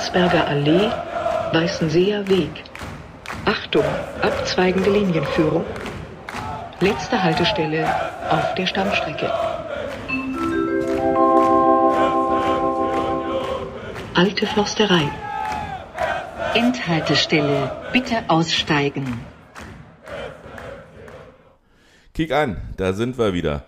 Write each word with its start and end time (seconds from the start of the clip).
Landsberger 0.00 0.46
Allee, 0.48 0.90
Weißenseer 1.52 2.26
Weg. 2.26 2.64
Achtung, 3.44 3.84
abzweigende 4.22 4.90
Linienführung. 4.90 5.62
Letzte 6.80 7.22
Haltestelle 7.22 7.86
auf 8.30 8.54
der 8.54 8.66
Stammstrecke. 8.66 9.30
Alte 14.14 14.46
Forsterei. 14.46 15.06
Endhaltestelle. 16.54 17.70
Bitte 17.92 18.24
aussteigen. 18.28 19.20
Kick 22.14 22.32
an, 22.32 22.56
da 22.78 22.94
sind 22.94 23.18
wir 23.18 23.34
wieder. 23.34 23.64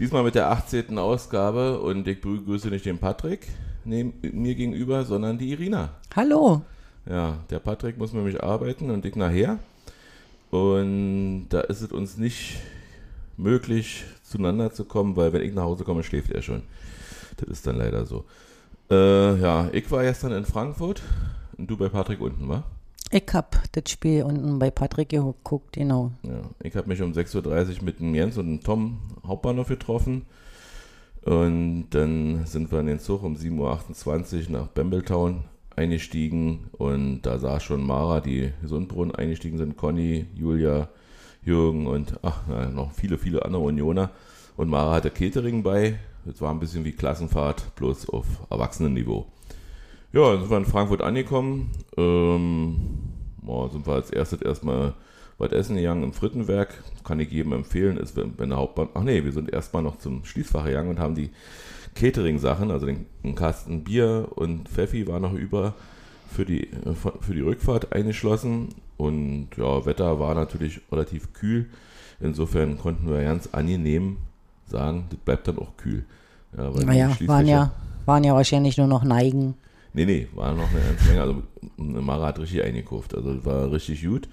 Diesmal 0.00 0.24
mit 0.24 0.34
der 0.34 0.50
18. 0.50 0.98
Ausgabe 0.98 1.78
und 1.78 2.08
ich 2.08 2.20
begrüße 2.20 2.70
nicht 2.70 2.86
den 2.86 2.98
Patrick 2.98 3.46
neben 3.86 4.14
mir 4.20 4.54
gegenüber, 4.54 5.04
sondern 5.04 5.38
die 5.38 5.50
Irina. 5.50 5.90
Hallo. 6.14 6.62
Ja, 7.08 7.38
der 7.50 7.60
Patrick 7.60 7.98
muss 7.98 8.12
nämlich 8.12 8.42
arbeiten 8.42 8.90
und 8.90 9.04
ich 9.04 9.16
nachher. 9.16 9.58
Und 10.50 11.48
da 11.50 11.60
ist 11.60 11.82
es 11.82 11.92
uns 11.92 12.16
nicht 12.16 12.56
möglich, 13.36 14.04
zueinander 14.22 14.72
zu 14.72 14.84
kommen, 14.84 15.16
weil 15.16 15.32
wenn 15.32 15.42
ich 15.42 15.54
nach 15.54 15.64
Hause 15.64 15.84
komme, 15.84 16.02
schläft 16.02 16.30
er 16.30 16.42
schon. 16.42 16.62
Das 17.36 17.48
ist 17.48 17.66
dann 17.66 17.76
leider 17.76 18.06
so. 18.06 18.24
Äh, 18.90 19.40
ja, 19.40 19.68
ich 19.72 19.90
war 19.90 20.02
gestern 20.02 20.32
in 20.32 20.44
Frankfurt 20.44 21.02
und 21.58 21.68
du 21.68 21.76
bei 21.76 21.88
Patrick 21.88 22.20
unten, 22.20 22.48
wa? 22.48 22.64
Ich 23.10 23.26
hab 23.32 23.62
das 23.72 23.90
Spiel 23.90 24.24
unten 24.24 24.58
bei 24.58 24.70
Patrick 24.70 25.10
geguckt, 25.10 25.74
genau. 25.74 26.12
Ja, 26.22 26.40
ich 26.62 26.74
habe 26.74 26.88
mich 26.88 27.02
um 27.02 27.12
6.30 27.12 27.78
Uhr 27.78 27.84
mit 27.84 28.00
dem 28.00 28.14
Jens 28.14 28.36
und 28.36 28.46
dem 28.46 28.62
Tom 28.62 28.98
Hauptbahnhof 29.24 29.68
getroffen. 29.68 30.26
Und 31.26 31.88
dann 31.90 32.46
sind 32.46 32.70
wir 32.70 32.78
in 32.78 32.86
den 32.86 33.00
Zug 33.00 33.24
um 33.24 33.34
7.28 33.34 34.46
Uhr 34.46 34.52
nach 34.52 34.68
Bambletown 34.68 35.42
eingestiegen 35.74 36.70
und 36.78 37.22
da 37.22 37.40
saß 37.40 37.64
schon 37.64 37.84
Mara, 37.84 38.20
die 38.20 38.52
Gesundbrunnen 38.62 39.12
eingestiegen 39.12 39.58
sind, 39.58 39.76
Conny, 39.76 40.26
Julia, 40.36 40.88
Jürgen 41.42 41.88
und 41.88 42.20
ach, 42.22 42.42
na, 42.48 42.68
noch 42.68 42.92
viele, 42.92 43.18
viele 43.18 43.44
andere 43.44 43.62
Unioner. 43.62 44.10
Und 44.56 44.70
Mara 44.70 44.94
hatte 44.94 45.10
Catering 45.10 45.64
bei. 45.64 45.98
Das 46.24 46.40
war 46.40 46.52
ein 46.52 46.60
bisschen 46.60 46.84
wie 46.84 46.92
Klassenfahrt, 46.92 47.74
bloß 47.74 48.08
auf 48.10 48.26
Erwachsenenniveau. 48.48 49.26
Ja, 50.12 50.30
dann 50.30 50.42
sind 50.42 50.50
wir 50.50 50.58
in 50.58 50.64
Frankfurt 50.64 51.02
angekommen. 51.02 51.72
Ähm, 51.96 52.76
boah, 53.42 53.68
sind 53.68 53.84
wir 53.84 53.94
als 53.94 54.12
erstes 54.12 54.42
erstmal 54.42 54.94
was 55.38 55.52
essen 55.52 55.76
gegangen 55.76 56.02
im 56.02 56.12
Frittenwerk. 56.12 56.82
Kann 57.04 57.20
ich 57.20 57.30
jedem 57.30 57.52
empfehlen, 57.52 57.96
ist 57.96 58.16
wenn 58.16 58.48
der 58.48 58.58
Hauptbahn. 58.58 58.88
Ach 58.94 59.02
nee, 59.02 59.24
wir 59.24 59.32
sind 59.32 59.52
erstmal 59.52 59.82
noch 59.82 59.98
zum 59.98 60.24
Schließfach 60.24 60.64
gegangen 60.64 60.90
und 60.90 60.98
haben 60.98 61.14
die 61.14 61.30
Catering-Sachen, 61.94 62.70
also 62.70 62.86
den, 62.86 63.06
den 63.24 63.34
Kasten 63.34 63.84
Bier 63.84 64.28
und 64.34 64.68
Pfeffi 64.68 65.06
war 65.06 65.18
noch 65.18 65.32
über 65.32 65.74
für 66.30 66.44
die, 66.44 66.68
für 67.20 67.34
die 67.34 67.40
Rückfahrt 67.40 67.92
eingeschlossen. 67.92 68.68
Und 68.96 69.48
ja, 69.56 69.84
Wetter 69.86 70.20
war 70.20 70.34
natürlich 70.34 70.80
relativ 70.90 71.32
kühl. 71.32 71.66
Insofern 72.20 72.78
konnten 72.78 73.08
wir 73.08 73.22
ganz 73.22 73.48
angenehm 73.52 74.18
sagen, 74.66 75.06
das 75.10 75.18
bleibt 75.20 75.48
dann 75.48 75.58
auch 75.58 75.76
kühl. 75.76 76.04
Ja, 76.56 76.70
naja, 76.70 77.16
waren 77.26 77.46
ja, 77.46 77.72
waren 78.06 78.24
ja 78.24 78.34
wahrscheinlich 78.34 78.76
nur 78.78 78.86
noch 78.86 79.04
Neigen. 79.04 79.54
Nee, 79.92 80.06
nee, 80.06 80.28
war 80.34 80.52
noch 80.52 80.70
eine 80.70 80.80
ganze 80.80 81.08
Menge. 81.08 81.20
Also 81.22 81.42
eine 81.78 82.00
Mara 82.02 82.26
hat 82.26 82.38
richtig 82.38 82.62
eingekauft. 82.62 83.14
Also 83.14 83.34
das 83.34 83.44
war 83.44 83.70
richtig 83.72 84.04
gut. 84.04 84.28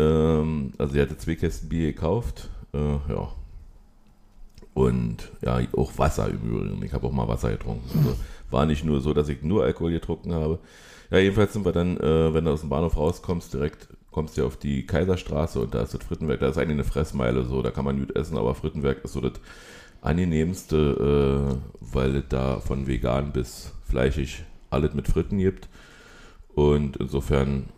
Ähm, 0.00 0.72
also 0.78 0.94
sie 0.94 1.00
hatte 1.00 1.18
zwei 1.18 1.34
Kästen 1.34 1.68
Bier 1.68 1.92
gekauft. 1.92 2.48
Äh, 2.72 2.78
ja. 2.78 3.32
Und 4.72 5.30
ja, 5.42 5.60
auch 5.76 5.98
Wasser 5.98 6.28
im 6.28 6.40
Übrigen. 6.42 6.82
Ich 6.84 6.92
habe 6.92 7.06
auch 7.06 7.12
mal 7.12 7.28
Wasser 7.28 7.50
getrunken. 7.50 7.88
Also 7.98 8.16
war 8.50 8.66
nicht 8.66 8.84
nur 8.84 9.00
so, 9.00 9.12
dass 9.12 9.28
ich 9.28 9.42
nur 9.42 9.64
Alkohol 9.64 9.92
getrunken 9.92 10.32
habe. 10.32 10.58
Ja, 11.10 11.18
jedenfalls 11.18 11.52
sind 11.52 11.64
wir 11.64 11.72
dann, 11.72 11.96
äh, 11.98 12.32
wenn 12.32 12.44
du 12.44 12.52
aus 12.52 12.60
dem 12.60 12.70
Bahnhof 12.70 12.96
rauskommst, 12.96 13.52
direkt 13.52 13.88
kommst 14.10 14.36
du 14.36 14.46
auf 14.46 14.56
die 14.56 14.86
Kaiserstraße 14.86 15.60
und 15.60 15.74
da 15.74 15.82
ist 15.82 15.94
das 15.94 16.04
Frittenwerk. 16.04 16.40
Da 16.40 16.48
ist 16.48 16.58
eigentlich 16.58 16.70
eine 16.70 16.84
Fressmeile 16.84 17.44
so, 17.44 17.62
da 17.62 17.70
kann 17.70 17.84
man 17.84 17.98
gut 17.98 18.16
essen, 18.16 18.36
aber 18.36 18.54
Frittenwerk 18.54 19.04
ist 19.04 19.12
so 19.12 19.20
das 19.20 19.32
angenehmste, 20.02 21.60
äh, 21.60 21.76
weil 21.80 22.16
es 22.16 22.24
da 22.28 22.60
von 22.60 22.86
vegan 22.86 23.32
bis 23.32 23.72
fleischig 23.84 24.44
alles 24.70 24.94
mit 24.94 25.08
Fritten 25.08 25.38
gibt. 25.38 25.68
Und 26.54 26.96
insofern, 26.96 27.68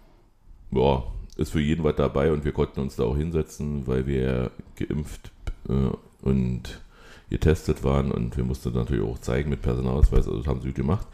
ja, 0.71 1.03
ist 1.37 1.53
für 1.53 1.61
jeden 1.61 1.85
was 1.85 1.97
dabei 1.97 2.33
und 2.33 2.45
wir 2.45 2.53
konnten 2.53 2.81
uns 2.81 2.97
da 2.97 3.05
auch 3.05 3.17
hinsetzen, 3.17 3.87
weil 3.87 4.07
wir 4.07 4.51
geimpft 4.77 5.31
äh, 5.69 5.91
und 6.23 6.81
getestet 7.31 7.83
waren 7.83 8.13
und 8.13 8.37
wir 8.37 8.45
mussten 8.45 8.73
natürlich 8.75 9.05
auch 9.05 9.19
zeigen 9.19 9.51
mit 9.51 9.63
Personalausweis, 9.63 10.27
also 10.27 10.39
das 10.39 10.47
haben 10.47 10.61
sie 10.61 10.69
gut 10.69 10.77
gemacht. 10.77 11.07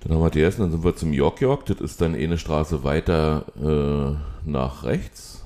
Dann 0.00 0.14
haben 0.14 0.22
wir 0.22 0.30
die 0.30 0.40
ersten, 0.40 0.62
dann 0.62 0.70
sind 0.70 0.84
wir 0.84 0.96
zum 0.96 1.12
York 1.12 1.40
York, 1.40 1.66
das 1.66 1.80
ist 1.80 2.00
dann 2.00 2.14
eine 2.14 2.38
Straße 2.38 2.84
weiter 2.84 3.44
äh, 3.56 4.48
nach 4.48 4.84
rechts. 4.84 5.44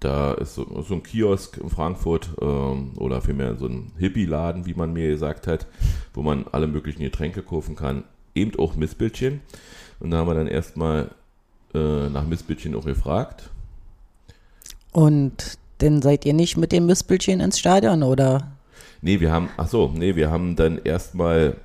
Da 0.00 0.32
ist 0.32 0.54
so, 0.54 0.82
so, 0.82 0.94
ein 0.94 1.02
Kiosk 1.02 1.58
in 1.58 1.70
Frankfurt 1.70 2.30
ähm, 2.40 2.92
oder 2.96 3.20
vielmehr 3.20 3.54
so 3.56 3.66
ein 3.66 3.92
Hippie-Laden, 3.98 4.66
wie 4.66 4.74
man 4.74 4.92
mir 4.92 5.08
gesagt 5.08 5.46
hat, 5.46 5.66
wo 6.12 6.22
man 6.22 6.46
alle 6.50 6.66
möglichen 6.66 7.02
Getränke 7.02 7.42
kaufen 7.42 7.76
kann, 7.76 8.02
eben 8.34 8.58
auch 8.58 8.74
Missbildchen. 8.74 9.40
Und 10.00 10.10
da 10.10 10.18
haben 10.18 10.26
wir 10.26 10.34
dann 10.34 10.48
erstmal 10.48 11.10
äh, 11.74 12.08
nach 12.08 12.26
Missbildchen 12.26 12.74
auch 12.74 12.84
gefragt. 12.84 13.50
Und 14.92 15.58
dann 15.78 16.02
seid 16.02 16.24
ihr 16.24 16.34
nicht 16.34 16.56
mit 16.56 16.72
dem 16.72 16.86
Missbildchen 16.86 17.40
ins 17.40 17.58
Stadion, 17.58 18.02
oder? 18.02 18.52
Nee, 19.00 19.18
wir 19.18 19.32
haben, 19.32 19.48
ach 19.56 19.66
so, 19.66 19.90
nee, 19.92 20.14
wir 20.14 20.30
haben 20.30 20.54
dann 20.54 20.78
erstmal, 20.84 21.56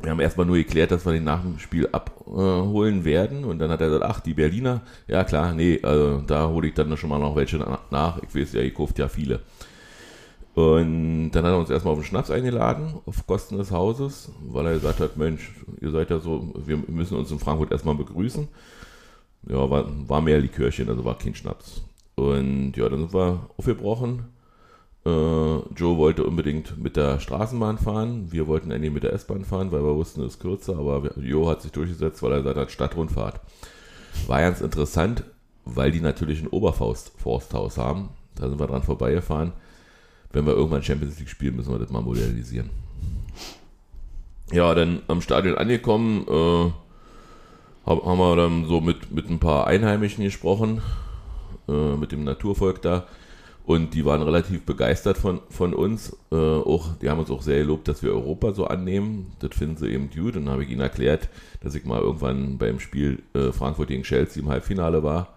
wir 0.00 0.10
haben 0.10 0.20
erstmal 0.20 0.46
nur 0.46 0.56
geklärt, 0.56 0.90
dass 0.92 1.04
wir 1.04 1.12
den 1.12 1.24
nach 1.24 1.42
dem 1.42 1.58
Spiel 1.58 1.88
abholen 1.92 3.04
werden. 3.04 3.44
Und 3.44 3.58
dann 3.58 3.70
hat 3.70 3.80
er 3.80 3.88
gesagt, 3.88 4.04
ach, 4.04 4.20
die 4.20 4.34
Berliner, 4.34 4.80
ja 5.08 5.24
klar, 5.24 5.52
nee, 5.52 5.78
also 5.82 6.22
da 6.26 6.48
hole 6.48 6.68
ich 6.68 6.74
dann 6.74 6.96
schon 6.96 7.10
mal 7.10 7.18
noch 7.18 7.36
welche 7.36 7.58
nach. 7.90 8.22
Ich 8.22 8.34
weiß 8.34 8.54
ja, 8.54 8.62
ihr 8.62 8.72
kauft 8.72 8.98
ja 8.98 9.08
viele. 9.08 9.40
Und 10.54 11.30
dann 11.32 11.44
hat 11.44 11.52
er 11.52 11.58
uns 11.58 11.70
erstmal 11.70 11.92
auf 11.92 12.00
den 12.00 12.04
Schnaps 12.04 12.30
eingeladen, 12.30 12.94
auf 13.06 13.26
Kosten 13.26 13.58
des 13.58 13.70
Hauses, 13.70 14.32
weil 14.40 14.66
er 14.66 14.72
gesagt 14.72 14.98
hat, 15.00 15.16
Mensch, 15.16 15.52
ihr 15.80 15.90
seid 15.90 16.10
ja 16.10 16.18
so, 16.18 16.52
wir 16.66 16.78
müssen 16.88 17.16
uns 17.16 17.30
in 17.30 17.38
Frankfurt 17.38 17.70
erstmal 17.70 17.94
begrüßen. 17.94 18.48
Ja, 19.46 19.70
war, 19.70 19.86
war 20.08 20.20
mehr 20.20 20.40
Likörchen, 20.40 20.88
also 20.88 21.04
war 21.04 21.18
kein 21.18 21.34
Schnaps. 21.34 21.82
Und 22.16 22.72
ja, 22.76 22.88
dann 22.88 23.00
sind 23.00 23.14
wir 23.14 23.48
aufgebrochen. 23.56 24.24
Äh, 25.06 25.08
Joe 25.08 25.96
wollte 25.96 26.24
unbedingt 26.24 26.76
mit 26.76 26.96
der 26.96 27.20
Straßenbahn 27.20 27.78
fahren. 27.78 28.32
Wir 28.32 28.46
wollten 28.46 28.72
eigentlich 28.72 28.92
mit 28.92 29.04
der 29.04 29.12
S-Bahn 29.12 29.44
fahren, 29.44 29.70
weil 29.72 29.84
wir 29.84 29.94
wussten, 29.94 30.22
es 30.22 30.34
ist 30.34 30.40
kürzer. 30.40 30.76
Aber 30.78 31.16
Joe 31.18 31.48
hat 31.48 31.62
sich 31.62 31.72
durchgesetzt, 31.72 32.22
weil 32.22 32.32
er 32.32 32.38
gesagt 32.38 32.58
hat, 32.58 32.70
Stadtrundfahrt. 32.70 33.40
War 34.26 34.40
ganz 34.40 34.60
interessant, 34.60 35.24
weil 35.64 35.92
die 35.92 36.00
natürlich 36.00 36.42
ein 36.42 36.48
Oberforsthaus 36.48 37.78
haben. 37.78 38.10
Da 38.34 38.48
sind 38.48 38.58
wir 38.58 38.66
dran 38.66 38.82
vorbeigefahren. 38.82 39.52
Wenn 40.32 40.44
wir 40.44 40.52
irgendwann 40.52 40.82
Champions 40.82 41.18
League 41.18 41.30
spielen, 41.30 41.56
müssen 41.56 41.72
wir 41.72 41.78
das 41.78 41.90
mal 41.90 42.02
modernisieren. 42.02 42.70
Ja, 44.52 44.74
dann 44.74 45.02
am 45.08 45.20
Stadion 45.20 45.56
angekommen, 45.56 46.26
äh, 46.26 46.70
haben 47.88 48.18
wir 48.18 48.36
dann 48.36 48.66
so 48.66 48.80
mit, 48.80 49.10
mit 49.10 49.30
ein 49.30 49.38
paar 49.38 49.66
Einheimischen 49.66 50.24
gesprochen, 50.24 50.82
äh, 51.68 51.96
mit 51.96 52.12
dem 52.12 52.24
Naturvolk 52.24 52.82
da. 52.82 53.06
Und 53.64 53.92
die 53.92 54.06
waren 54.06 54.22
relativ 54.22 54.64
begeistert 54.64 55.18
von, 55.18 55.40
von 55.50 55.74
uns. 55.74 56.16
Äh, 56.32 56.36
auch, 56.36 56.96
die 57.02 57.10
haben 57.10 57.20
uns 57.20 57.30
auch 57.30 57.42
sehr 57.42 57.58
gelobt, 57.58 57.86
dass 57.86 58.02
wir 58.02 58.12
Europa 58.12 58.54
so 58.54 58.66
annehmen. 58.66 59.32
Das 59.40 59.54
finden 59.54 59.76
sie 59.76 59.88
eben 59.88 60.08
gut. 60.08 60.36
Und 60.36 60.46
dann 60.46 60.52
habe 60.54 60.64
ich 60.64 60.70
ihnen 60.70 60.80
erklärt, 60.80 61.28
dass 61.60 61.74
ich 61.74 61.84
mal 61.84 62.00
irgendwann 62.00 62.56
beim 62.56 62.80
Spiel 62.80 63.22
äh, 63.34 63.52
Frankfurt 63.52 63.88
gegen 63.88 64.04
Chelsea 64.04 64.42
im 64.42 64.48
Halbfinale 64.48 65.02
war 65.02 65.34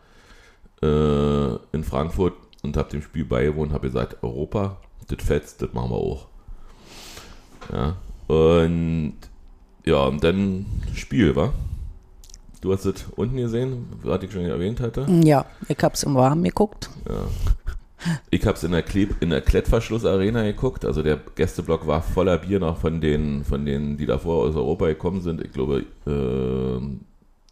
äh, 0.81 1.56
in 1.72 1.84
Frankfurt 1.84 2.34
und 2.63 2.78
habe 2.78 2.90
dem 2.90 3.01
Spiel 3.01 3.25
beigewohnt, 3.25 3.72
habe 3.72 3.88
gesagt, 3.88 4.23
Europa, 4.23 4.78
das 5.07 5.25
fetzt, 5.25 5.61
das 5.61 5.73
machen 5.73 5.91
wir 5.91 5.97
auch. 5.97 6.28
Ja. 7.72 7.96
Und 8.28 9.16
ja, 9.84 10.03
und 10.03 10.23
dann 10.23 10.66
Spiel, 10.93 11.35
war. 11.35 11.53
Du 12.61 12.72
hast 12.72 12.85
es 12.85 13.05
unten 13.16 13.37
gesehen, 13.37 13.87
was 14.03 14.22
ich 14.22 14.31
schon 14.31 14.46
erwähnt 14.46 14.79
hatte. 14.79 15.08
Ja, 15.23 15.46
ich 15.67 15.78
habe 15.81 15.96
es 15.96 16.03
im 16.03 16.13
Warmen 16.13 16.43
geguckt. 16.43 16.91
Ja. 17.09 17.28
Ich 18.29 18.46
habe 18.46 18.55
es 18.55 18.63
in 18.63 18.72
der, 18.72 18.84
Kleb 18.84 19.22
in 19.22 19.31
der 19.31 19.41
Klettverschluss-Arena 19.41 20.43
geguckt. 20.43 20.85
Also 20.85 21.03
der 21.03 21.19
Gästeblock 21.35 21.85
war 21.87 22.02
voller 22.02 22.37
Bier 22.37 22.59
noch 22.59 22.78
von 22.78 23.02
den, 23.02 23.43
von 23.43 23.66
denen, 23.66 23.97
die 23.97 24.05
davor 24.05 24.47
aus 24.47 24.55
Europa 24.55 24.87
gekommen 24.87 25.22
sind. 25.22 25.41
Ich 25.41 25.52
glaube, 25.52 25.85
äh, 26.05 26.81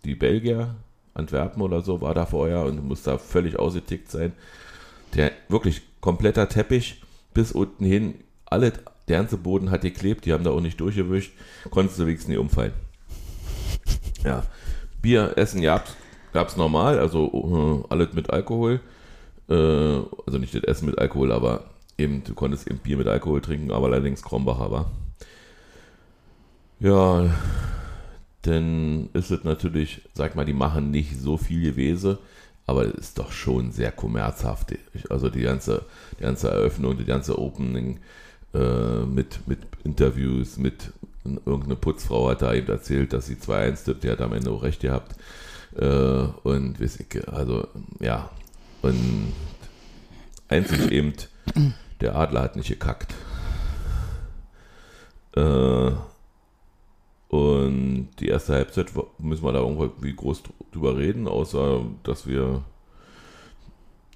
die 0.05 0.15
Belgier, 0.15 0.75
Antwerpen 1.13 1.61
oder 1.61 1.81
so, 1.81 2.01
war 2.01 2.13
da 2.13 2.25
vorher 2.25 2.65
und 2.65 2.87
muss 2.87 3.03
da 3.03 3.17
völlig 3.17 3.57
ausgetickt 3.57 4.09
sein. 4.09 4.33
Der 5.15 5.31
wirklich 5.49 5.81
kompletter 6.01 6.47
Teppich 6.49 7.01
bis 7.33 7.51
unten 7.51 7.85
hin. 7.85 8.15
Alle, 8.45 8.73
der 9.07 9.17
ganze 9.17 9.37
Boden 9.37 9.71
hat 9.71 9.81
geklebt, 9.81 10.25
die 10.25 10.33
haben 10.33 10.43
da 10.43 10.51
auch 10.51 10.61
nicht 10.61 10.79
durchgewischt. 10.79 11.33
Konntest 11.69 11.99
du 11.99 12.05
wenigstens 12.05 12.29
nicht 12.29 12.39
umfallen. 12.39 12.73
Ja. 14.23 14.43
Bier 15.01 15.37
essen 15.37 15.61
gab 15.61 15.87
es 16.33 16.57
normal, 16.57 16.99
also 16.99 17.83
äh, 17.87 17.93
alles 17.93 18.13
mit 18.13 18.29
Alkohol. 18.29 18.81
Äh, 19.49 19.53
also 19.53 20.37
nicht 20.39 20.53
das 20.53 20.63
Essen 20.63 20.85
mit 20.85 20.99
Alkohol, 20.99 21.31
aber 21.31 21.65
eben, 21.97 22.23
du 22.23 22.33
konntest 22.33 22.67
eben 22.67 22.79
Bier 22.79 22.97
mit 22.97 23.07
Alkohol 23.07 23.41
trinken, 23.41 23.71
aber 23.71 23.87
allerdings 23.87 24.21
Krombacher 24.21 24.71
war. 24.71 24.91
Ja, 26.79 27.29
dann 28.43 29.09
ist 29.13 29.31
es 29.31 29.43
natürlich, 29.43 30.01
sag 30.13 30.35
mal, 30.35 30.45
die 30.45 30.53
machen 30.53 30.91
nicht 30.91 31.19
so 31.19 31.37
viel 31.37 31.61
gewesen, 31.61 32.17
aber 32.65 32.85
es 32.85 32.93
ist 32.93 33.19
doch 33.19 33.31
schon 33.31 33.71
sehr 33.71 33.91
kommerzhaft. 33.91 34.73
Also 35.09 35.29
die 35.29 35.41
ganze, 35.41 35.85
die 36.17 36.23
ganze 36.23 36.49
Eröffnung, 36.49 36.97
die 36.97 37.05
ganze 37.05 37.37
Opening 37.37 37.99
äh, 38.53 39.05
mit, 39.05 39.47
mit 39.47 39.59
Interviews, 39.83 40.57
mit 40.57 40.93
irgendeine 41.23 41.75
Putzfrau 41.75 42.29
hat 42.29 42.41
da 42.41 42.53
eben 42.53 42.69
erzählt, 42.69 43.13
dass 43.13 43.27
sie 43.27 43.35
2-1 43.35 43.85
tippt, 43.85 44.03
die 44.03 44.09
hat 44.11 44.21
am 44.21 44.33
Ende 44.33 44.51
auch 44.51 44.63
recht 44.63 44.81
gehabt. 44.81 45.15
Äh, 45.75 45.85
und 45.85 46.79
weiß 46.79 46.99
ich, 46.99 47.27
also 47.27 47.67
ja, 47.99 48.29
und 48.81 49.33
einzig 50.47 50.91
eben, 50.91 51.13
der 52.01 52.15
Adler 52.15 52.41
hat 52.41 52.55
nicht 52.55 52.69
gekackt. 52.69 53.13
Äh, 55.35 55.91
und 57.29 58.09
die 58.19 58.27
erste 58.27 58.53
Halbzeit 58.53 58.87
müssen 59.19 59.43
wir 59.43 59.51
da 59.51 59.59
irgendwie 59.59 60.15
groß 60.15 60.41
drüber 60.71 60.97
reden, 60.97 61.27
außer 61.27 61.81
dass 62.03 62.25
wir. 62.25 62.63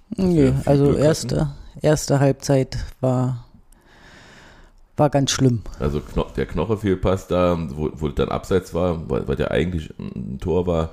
Dass 0.09 0.25
nee, 0.25 0.45
wir 0.45 0.61
also 0.65 0.93
erste, 0.93 1.51
erste 1.81 2.19
Halbzeit 2.19 2.77
war, 3.01 3.45
war 4.97 5.09
ganz 5.09 5.31
schlimm. 5.31 5.61
Also 5.79 6.01
Kno 6.01 6.25
der 6.35 6.45
Knochenfehlpass 6.45 7.27
da, 7.27 7.57
wo, 7.69 7.89
wo 7.93 8.07
dann 8.09 8.29
abseits 8.29 8.73
war, 8.73 9.09
weil, 9.09 9.27
weil 9.27 9.35
der 9.35 9.51
eigentlich 9.51 9.91
ein 9.99 10.39
Tor 10.39 10.67
war, 10.67 10.91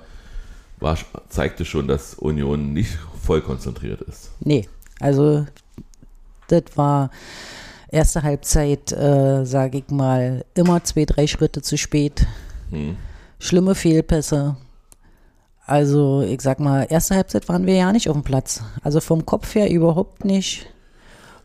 war, 0.79 0.97
zeigte 1.29 1.64
schon, 1.64 1.87
dass 1.87 2.14
Union 2.14 2.73
nicht 2.73 2.99
voll 3.23 3.41
konzentriert 3.41 4.00
ist. 4.02 4.31
Nee, 4.41 4.69
also 5.00 5.47
das 6.49 6.64
war 6.76 7.11
erste 7.88 8.23
Halbzeit, 8.23 8.93
äh, 8.93 9.44
sage 9.44 9.79
ich 9.79 9.88
mal, 9.91 10.44
immer 10.55 10.82
zwei, 10.85 11.05
drei 11.05 11.26
Schritte 11.26 11.62
zu 11.62 11.76
spät. 11.76 12.26
Hm. 12.70 12.97
Schlimme 13.38 13.75
Fehlpässe. 13.75 14.56
Also 15.67 16.23
ich 16.23 16.41
sag 16.41 16.58
mal, 16.58 16.87
erste 16.88 17.14
Halbzeit 17.14 17.49
waren 17.49 17.67
wir 17.67 17.75
ja 17.75 17.93
nicht 17.93 18.08
auf 18.08 18.17
dem 18.17 18.25
Platz. 18.25 18.62
Also 18.82 19.00
vom 19.00 19.25
Kopf 19.25 19.55
her 19.55 19.70
überhaupt 19.70 20.25
nicht. 20.25 20.67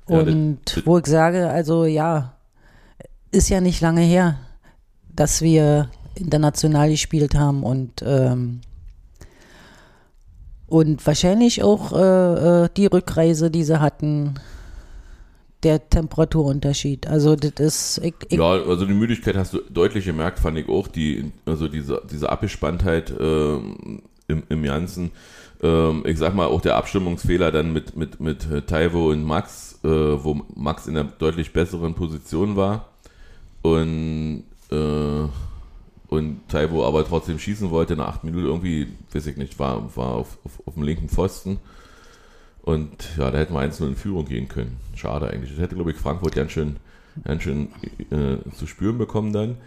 Und 0.05 0.59
ja, 0.75 0.81
wo 0.85 0.97
ich 0.97 1.05
sage, 1.05 1.49
also 1.49 1.85
ja, 1.85 2.34
ist 3.35 3.49
ja 3.49 3.61
nicht 3.61 3.81
lange 3.81 4.01
her, 4.01 4.39
dass 5.13 5.41
wir 5.41 5.89
international 6.15 6.89
gespielt 6.89 7.35
haben 7.35 7.63
und 7.63 8.01
ähm, 8.05 8.61
und 10.67 11.05
wahrscheinlich 11.05 11.61
auch 11.61 11.93
äh, 11.93 12.63
äh 12.63 12.69
die 12.75 12.87
Rückreise, 12.87 13.51
die 13.51 13.63
sie 13.63 13.79
hatten, 13.79 14.35
der 15.63 15.89
Temperaturunterschied. 15.89 17.07
Also 17.07 17.35
das 17.35 17.53
ist. 17.59 18.01
Ich, 18.03 18.13
ich 18.29 18.37
ja, 18.37 18.51
also 18.51 18.85
die 18.85 18.93
Müdigkeit 18.93 19.35
hast 19.35 19.53
du 19.53 19.61
deutlich 19.69 20.05
gemerkt, 20.05 20.39
fand 20.39 20.57
ich 20.57 20.69
auch. 20.69 20.87
Die, 20.87 21.31
also 21.45 21.67
diese, 21.67 22.01
diese 22.09 22.29
Abgespanntheit 22.29 23.11
äh, 23.11 23.55
im, 23.55 24.43
im 24.49 24.63
Ganzen. 24.63 25.11
Ähm, 25.61 26.03
ich 26.05 26.17
sag 26.17 26.35
mal, 26.35 26.47
auch 26.47 26.61
der 26.61 26.75
Abstimmungsfehler 26.75 27.51
dann 27.51 27.73
mit, 27.73 27.95
mit, 27.95 28.19
mit 28.19 28.67
Taiwo 28.67 29.09
und 29.11 29.23
Max, 29.23 29.79
äh, 29.83 29.87
wo 29.87 30.41
Max 30.55 30.87
in 30.87 30.97
einer 30.97 31.09
deutlich 31.17 31.53
besseren 31.53 31.95
Position 31.95 32.55
war. 32.55 32.89
Und 33.65 34.43
äh, 34.71 35.27
und 36.07 36.47
Taiwo 36.49 36.85
aber 36.85 37.05
trotzdem 37.05 37.39
schießen 37.39 37.71
wollte 37.71 37.95
nach 37.95 38.07
acht 38.07 38.23
Minuten 38.23 38.45
irgendwie, 38.45 38.87
weiß 39.11 39.25
ich 39.27 39.37
nicht, 39.37 39.57
war, 39.57 39.95
war 39.95 40.11
auf, 40.11 40.37
auf, 40.43 40.61
auf 40.67 40.73
dem 40.75 40.83
linken 40.83 41.09
Pfosten. 41.09 41.59
Und 42.61 43.09
ja, 43.17 43.31
da 43.31 43.37
hätten 43.37 43.53
wir 43.53 43.61
1-0 43.61 43.87
in 43.87 43.95
Führung 43.95 44.25
gehen 44.25 44.47
können. 44.47 44.77
Schade 44.95 45.29
eigentlich. 45.29 45.51
Das 45.51 45.59
hätte, 45.59 45.75
glaube 45.75 45.91
ich, 45.91 45.97
Frankfurt 45.97 46.35
ganz 46.35 46.51
schön, 46.51 46.77
ganz 47.23 47.43
schön 47.43 47.69
äh, 48.11 48.37
zu 48.55 48.67
spüren 48.67 48.97
bekommen 48.97 49.33
dann. 49.33 49.57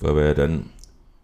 Weil 0.00 0.16
wir 0.16 0.24
ja 0.26 0.34
dann 0.34 0.70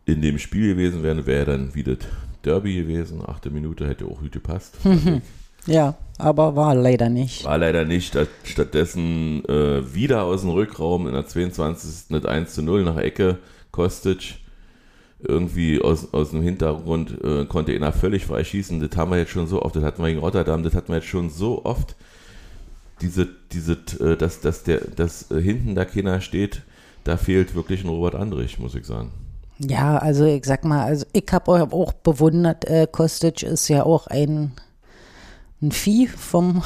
in 0.07 0.23
dem 0.23 0.39
Spiel 0.39 0.75
gewesen 0.75 1.03
wären, 1.03 1.27
wäre 1.27 1.45
dann 1.45 1.75
wieder 1.75 1.97
Derby 2.45 2.77
gewesen. 2.77 3.23
Achte 3.27 3.51
Minute 3.51 3.87
hätte 3.87 4.07
auch 4.07 4.21
gut 4.21 4.33
gepasst. 4.33 4.79
ja, 5.67 5.95
aber 6.19 6.57
war 6.57 6.75
leider 6.75 7.09
nicht. 7.09 7.45
War 7.45 7.59
leider 7.59 7.85
nicht. 7.85 8.17
Stattdessen 8.45 9.45
äh, 9.47 9.95
wieder 9.95 10.25
aus 10.25 10.43
dem 10.43 10.51
Rückraum 10.51 11.07
in 11.07 11.15
der 11.15 11.27
22. 11.27 12.11
mit 12.11 12.27
1 12.27 12.55
zu 12.55 12.63
0 12.63 12.85
nach 12.85 12.97
Ecke. 12.97 13.39
Kostic 13.71 14.41
irgendwie 15.23 15.81
aus, 15.81 16.13
aus 16.13 16.31
dem 16.31 16.43
Hintergrund 16.43 17.23
äh, 17.23 17.45
konnte 17.45 17.73
einer 17.73 17.93
völlig 17.93 18.27
frei 18.27 18.45
schießen. 18.45 18.81
Das 18.81 18.97
haben 18.97 19.11
wir 19.11 19.19
jetzt 19.19 19.31
schon 19.31 19.47
so 19.47 19.63
oft, 19.63 19.77
das 19.77 19.85
hatten 19.85 20.03
wir 20.03 20.09
gegen 20.09 20.21
Rotterdam, 20.21 20.63
das 20.63 20.75
hatten 20.75 20.89
wir 20.89 20.97
jetzt 20.97 21.09
schon 21.09 21.31
so 21.31 21.65
oft. 21.65 21.97
Diese, 23.01 23.29
diese, 23.53 23.73
äh, 24.01 24.17
dass, 24.17 24.41
dass, 24.41 24.63
der, 24.63 24.81
dass 24.81 25.31
äh, 25.31 25.41
hinten 25.41 25.75
da 25.75 25.85
keiner 25.85 26.21
steht, 26.21 26.63
da 27.05 27.17
fehlt 27.17 27.55
wirklich 27.55 27.83
ein 27.83 27.89
Robert 27.89 28.15
Andrich, 28.15 28.59
muss 28.59 28.75
ich 28.75 28.85
sagen. 28.85 29.11
Ja, 29.59 29.99
also 29.99 30.25
ich 30.25 30.45
sag 30.45 30.65
mal, 30.65 30.85
also 30.85 31.07
ich 31.13 31.27
habe 31.33 31.51
auch 31.51 31.93
bewundert, 31.93 32.67
äh, 32.67 32.87
Kostic 32.91 33.43
ist 33.43 33.69
ja 33.69 33.85
auch 33.85 34.07
ein, 34.07 34.53
ein 35.63 35.73
Vieh 35.73 36.07
vom 36.07 36.63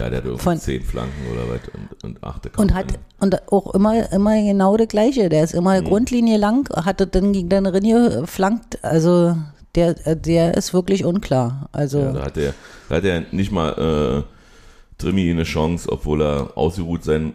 ja, 0.00 0.10
der 0.10 0.24
hat 0.24 0.40
von, 0.40 0.58
zehn 0.58 0.82
Flanken 0.82 1.30
oder 1.32 1.48
was 1.48 1.60
und, 1.72 2.04
und 2.04 2.24
achte 2.24 2.50
Und 2.56 2.74
hat 2.74 2.98
und 3.20 3.52
auch 3.52 3.74
immer, 3.74 4.10
immer 4.12 4.34
genau 4.42 4.76
das 4.76 4.88
Gleiche. 4.88 5.28
Der 5.28 5.44
ist 5.44 5.54
immer 5.54 5.80
mhm. 5.80 5.84
Grundlinie 5.84 6.36
lang, 6.36 6.68
hatte 6.74 7.06
dann 7.06 7.32
gegen 7.32 7.48
den 7.48 7.66
Rinne 7.66 8.26
flankt. 8.26 8.82
Also 8.84 9.36
der, 9.74 9.94
der 9.94 10.56
ist 10.56 10.74
wirklich 10.74 11.04
unklar. 11.04 11.68
Also 11.72 12.00
ja, 12.00 12.12
da 12.12 12.24
hat 12.24 12.36
er, 12.36 12.54
da 12.88 12.96
hat 12.96 13.04
er 13.04 13.24
nicht 13.30 13.52
mal 13.52 14.24
äh, 14.26 15.02
Trimi 15.02 15.30
eine 15.30 15.44
Chance, 15.44 15.90
obwohl 15.90 16.22
er 16.22 16.56
ausgeruht 16.56 17.04
sein 17.04 17.34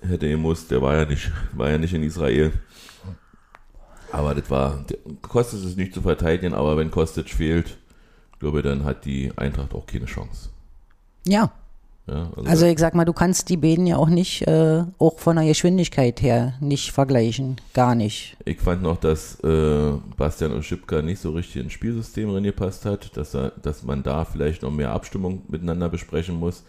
hätte 0.00 0.28
gemusst. 0.28 0.70
Der 0.70 0.80
war 0.82 0.96
ja 0.96 1.04
nicht, 1.04 1.30
war 1.52 1.70
ja 1.70 1.78
nicht 1.78 1.94
in 1.94 2.02
Israel. 2.02 2.52
Aber 4.10 4.34
das 4.34 4.50
war, 4.50 4.84
Kostic 5.22 5.64
ist 5.64 5.78
nicht 5.78 5.94
zu 5.94 6.02
verteidigen, 6.02 6.52
aber 6.52 6.76
wenn 6.76 6.90
Kostic 6.90 7.30
fehlt, 7.30 7.78
glaube 8.42 8.62
dann 8.62 8.84
hat 8.84 9.04
die 9.04 9.32
Eintracht 9.36 9.74
auch 9.74 9.86
keine 9.86 10.06
Chance. 10.06 10.50
Ja, 11.26 11.52
ja, 12.08 12.30
also, 12.36 12.50
also, 12.50 12.66
ich 12.66 12.78
sag 12.80 12.94
mal, 12.94 13.04
du 13.04 13.12
kannst 13.12 13.48
die 13.48 13.56
beiden 13.56 13.86
ja 13.86 13.96
auch 13.96 14.08
nicht, 14.08 14.42
äh, 14.48 14.82
auch 14.98 15.20
von 15.20 15.36
der 15.36 15.46
Geschwindigkeit 15.46 16.20
her, 16.20 16.54
nicht 16.60 16.90
vergleichen. 16.90 17.60
Gar 17.74 17.94
nicht. 17.94 18.36
Ich 18.44 18.58
fand 18.58 18.82
noch, 18.82 18.98
dass 18.98 19.38
äh, 19.44 19.92
Bastian 20.16 20.52
Oschipka 20.52 21.00
nicht 21.00 21.20
so 21.20 21.30
richtig 21.30 21.62
ins 21.62 21.72
Spielsystem 21.72 22.28
reingepasst 22.28 22.84
hat, 22.86 23.16
dass, 23.16 23.34
er, 23.34 23.52
dass 23.62 23.84
man 23.84 24.02
da 24.02 24.24
vielleicht 24.24 24.62
noch 24.62 24.72
mehr 24.72 24.90
Abstimmung 24.90 25.42
miteinander 25.46 25.88
besprechen 25.88 26.40
muss. 26.40 26.64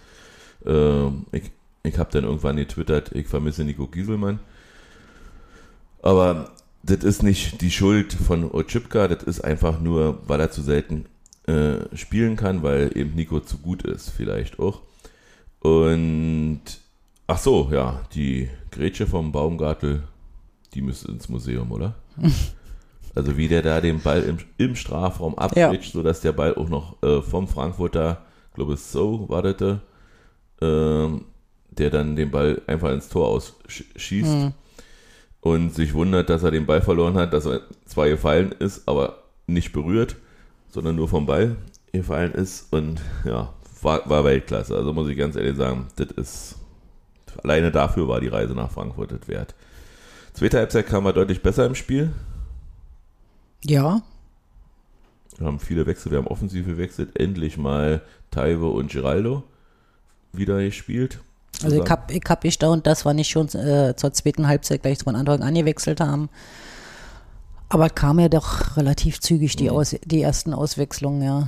Äh, 0.65 1.07
ich 1.31 1.51
ich 1.83 1.97
habe 1.97 2.11
dann 2.11 2.23
irgendwann 2.23 2.55
getwittert, 2.55 3.11
ich 3.13 3.27
vermisse 3.27 3.65
Nico 3.65 3.87
Gieselmann. 3.87 4.39
Aber 6.01 6.51
das 6.83 7.03
ist 7.03 7.23
nicht 7.23 7.61
die 7.61 7.71
Schuld 7.71 8.13
von 8.13 8.49
Oschipka, 8.49 9.07
das 9.09 9.23
ist 9.23 9.42
einfach 9.42 9.81
nur, 9.81 10.21
weil 10.27 10.39
er 10.39 10.51
zu 10.51 10.61
selten 10.61 11.06
äh, 11.47 11.95
spielen 11.95 12.35
kann, 12.35 12.64
weil 12.64 12.97
eben 12.97 13.16
Nico 13.16 13.40
zu 13.40 13.57
gut 13.57 13.83
ist, 13.83 14.09
vielleicht 14.09 14.59
auch. 14.59 14.81
Und 15.59 16.62
ach 17.28 17.38
so, 17.38 17.69
ja, 17.71 18.02
die 18.14 18.50
Grätsche 18.71 19.07
vom 19.07 19.31
Baumgartel, 19.31 20.04
die 20.73 20.81
müsste 20.81 21.12
ins 21.12 21.30
Museum, 21.30 21.71
oder? 21.71 21.95
also 23.16 23.38
wie 23.38 23.47
der 23.47 23.62
da 23.62 23.81
den 23.81 24.02
Ball 24.02 24.23
im, 24.23 24.38
im 24.57 24.76
Strafraum 24.76 25.38
abgrätscht, 25.38 25.94
ja. 25.94 26.00
sodass 26.00 26.21
der 26.21 26.31
Ball 26.31 26.56
auch 26.56 26.69
noch 26.69 27.02
äh, 27.04 27.21
vom 27.21 27.47
Frankfurter, 27.47 28.26
glaube 28.54 28.73
ich, 28.73 28.80
so 28.80 29.28
wartete, 29.30 29.81
äh, 30.62 31.07
der 31.71 31.90
dann 31.90 32.16
den 32.16 32.31
Ball 32.31 32.62
einfach 32.68 32.92
ins 32.92 33.09
Tor 33.09 33.28
ausschießt 33.28 34.30
mhm. 34.30 34.54
und 35.42 35.73
sich 35.73 35.94
wundert, 35.94 36.30
dass 36.30 36.44
er 36.44 36.52
den 36.52 36.66
Ball 36.66 36.81
verloren 36.81 37.16
hat, 37.16 37.33
dass 37.33 37.45
er 37.45 37.62
zwar 37.85 38.09
gefallen 38.09 38.52
ist, 38.59 38.88
aber 38.88 39.23
nicht 39.47 39.73
berührt, 39.73 40.16
sondern 40.73 40.95
nur 40.95 41.07
vom 41.07 41.25
Ball 41.25 41.56
gefallen 41.92 42.33
ist 42.33 42.73
und 42.73 42.99
ja, 43.25 43.53
war, 43.81 44.09
war 44.09 44.23
Weltklasse. 44.23 44.75
Also 44.75 44.92
muss 44.92 45.07
ich 45.07 45.18
ganz 45.18 45.35
ehrlich 45.35 45.56
sagen, 45.56 45.87
das 45.95 46.07
ist 46.11 46.56
alleine 47.44 47.71
dafür 47.71 48.07
war 48.07 48.19
die 48.19 48.27
Reise 48.27 48.53
nach 48.53 48.71
Frankfurt 48.71 49.11
das 49.11 49.27
wert. 49.27 49.53
Zweite 50.33 50.57
Halbzeit 50.57 50.87
kam 50.87 51.06
er 51.06 51.13
deutlich 51.13 51.44
besser 51.44 51.65
im 51.65 51.75
Spiel. 51.75 52.11
Ja. 53.63 54.01
Wir 55.37 55.47
haben 55.47 55.59
viele 55.59 55.85
Wechsel, 55.85 56.11
wir 56.11 56.18
haben 56.18 56.27
offensiv 56.27 56.65
gewechselt. 56.65 57.19
Endlich 57.19 57.57
mal 57.57 58.01
Taiwo 58.31 58.69
und 58.69 58.92
Giraldo 58.92 59.44
wieder 60.31 60.59
gespielt. 60.63 61.19
Also 61.63 61.81
ich 61.81 61.89
habe 61.89 62.11
ich 62.11 62.23
hab 62.27 62.42
gestaunt, 62.42 62.87
dass 62.87 63.06
wir 63.06 63.13
nicht 63.13 63.30
schon 63.30 63.47
äh, 63.49 63.95
zur 63.95 64.11
zweiten 64.11 64.47
Halbzeit 64.47 64.81
gleich 64.81 64.99
von 65.03 65.15
Anfang 65.15 65.44
an 65.44 65.53
gewechselt 65.53 66.01
haben. 66.01 66.30
Aber 67.73 67.89
kam 67.89 68.19
ja 68.19 68.30
doch 68.30 68.77
relativ 68.77 69.19
zügig 69.19 69.56
die, 69.56 69.63
mhm. 69.63 69.71
Aus, 69.71 69.95
die 70.06 70.21
ersten 70.21 70.53
Auswechslungen, 70.53 71.23
ja. 71.23 71.47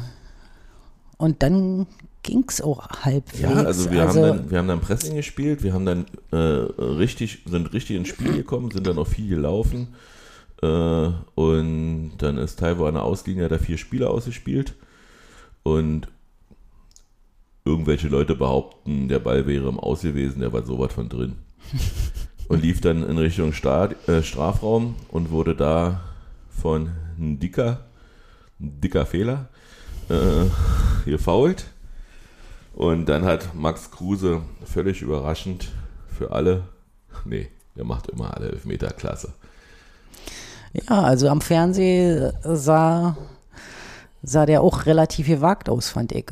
Und 1.18 1.44
dann 1.44 1.86
ging 2.24 2.44
es 2.48 2.62
auch 2.62 2.90
halbwegs. 3.04 3.42
Ja, 3.42 3.52
also 3.52 3.92
wir, 3.92 4.02
also 4.02 4.24
haben 4.24 4.38
dann, 4.38 4.50
wir 4.50 4.58
haben 4.58 4.68
dann 4.68 4.82
Pressing 4.82 5.16
gespielt, 5.16 5.62
wir 5.62 5.74
haben 5.74 5.86
dann 5.86 6.08
äh, 6.32 6.38
richtig, 6.38 7.44
sind 7.46 7.72
richtig 7.74 7.98
ins 7.98 8.08
Spiel 8.08 8.34
gekommen, 8.34 8.72
sind 8.72 8.88
dann 8.88 8.98
auch 8.98 9.06
viel 9.06 9.30
gelaufen. 9.30 9.90
Äh, 10.64 11.10
und 11.36 12.14
dann 12.18 12.40
ist 12.40 12.58
Taiwo 12.58 12.88
an 12.88 12.96
der 12.96 13.04
Auslinie, 13.04 13.48
da 13.48 13.60
vier 13.60 13.78
Spieler 13.78 14.10
ausgespielt. 14.10 14.74
Und 15.62 16.08
irgendwelche 17.66 18.08
Leute 18.08 18.34
behaupten, 18.34 19.10
der 19.10 19.20
Ball 19.20 19.46
wäre 19.46 19.70
im 19.70 19.80
Aus 19.80 20.02
gewesen, 20.02 20.40
der 20.40 20.52
war 20.52 20.66
sowas 20.66 20.92
von 20.92 21.08
drin. 21.08 21.36
und 22.48 22.64
lief 22.64 22.82
dann 22.82 23.08
in 23.08 23.20
Richtung 23.20 23.54
Start, 23.54 24.10
äh, 24.10 24.24
Strafraum 24.24 24.96
und 25.10 25.30
wurde 25.30 25.54
da 25.54 26.02
von 26.62 26.92
ein 27.18 27.40
dicker, 27.40 27.86
ein 28.60 28.82
dicker 28.82 29.06
Fehler 29.06 29.50
äh, 30.10 31.10
gefault. 31.10 31.66
Und 32.74 33.06
dann 33.08 33.24
hat 33.24 33.56
Max 33.56 33.92
Kruse 33.92 34.42
völlig 34.66 35.02
überraschend 35.02 35.72
für 36.08 36.32
alle, 36.32 36.64
nee, 37.24 37.50
er 37.76 37.86
macht 37.86 38.08
immer 38.08 38.36
alle 38.36 38.50
Elfmeter, 38.50 38.88
klasse. 38.88 39.34
Ja, 40.74 41.04
also 41.04 41.30
am 41.30 41.40
Fernsehen 41.40 42.34
sah, 42.44 43.16
sah 44.24 44.46
der 44.46 44.62
auch 44.62 44.86
relativ 44.86 45.28
gewagt 45.28 45.70
aus, 45.70 45.90
fand 45.90 46.12
ich. 46.12 46.26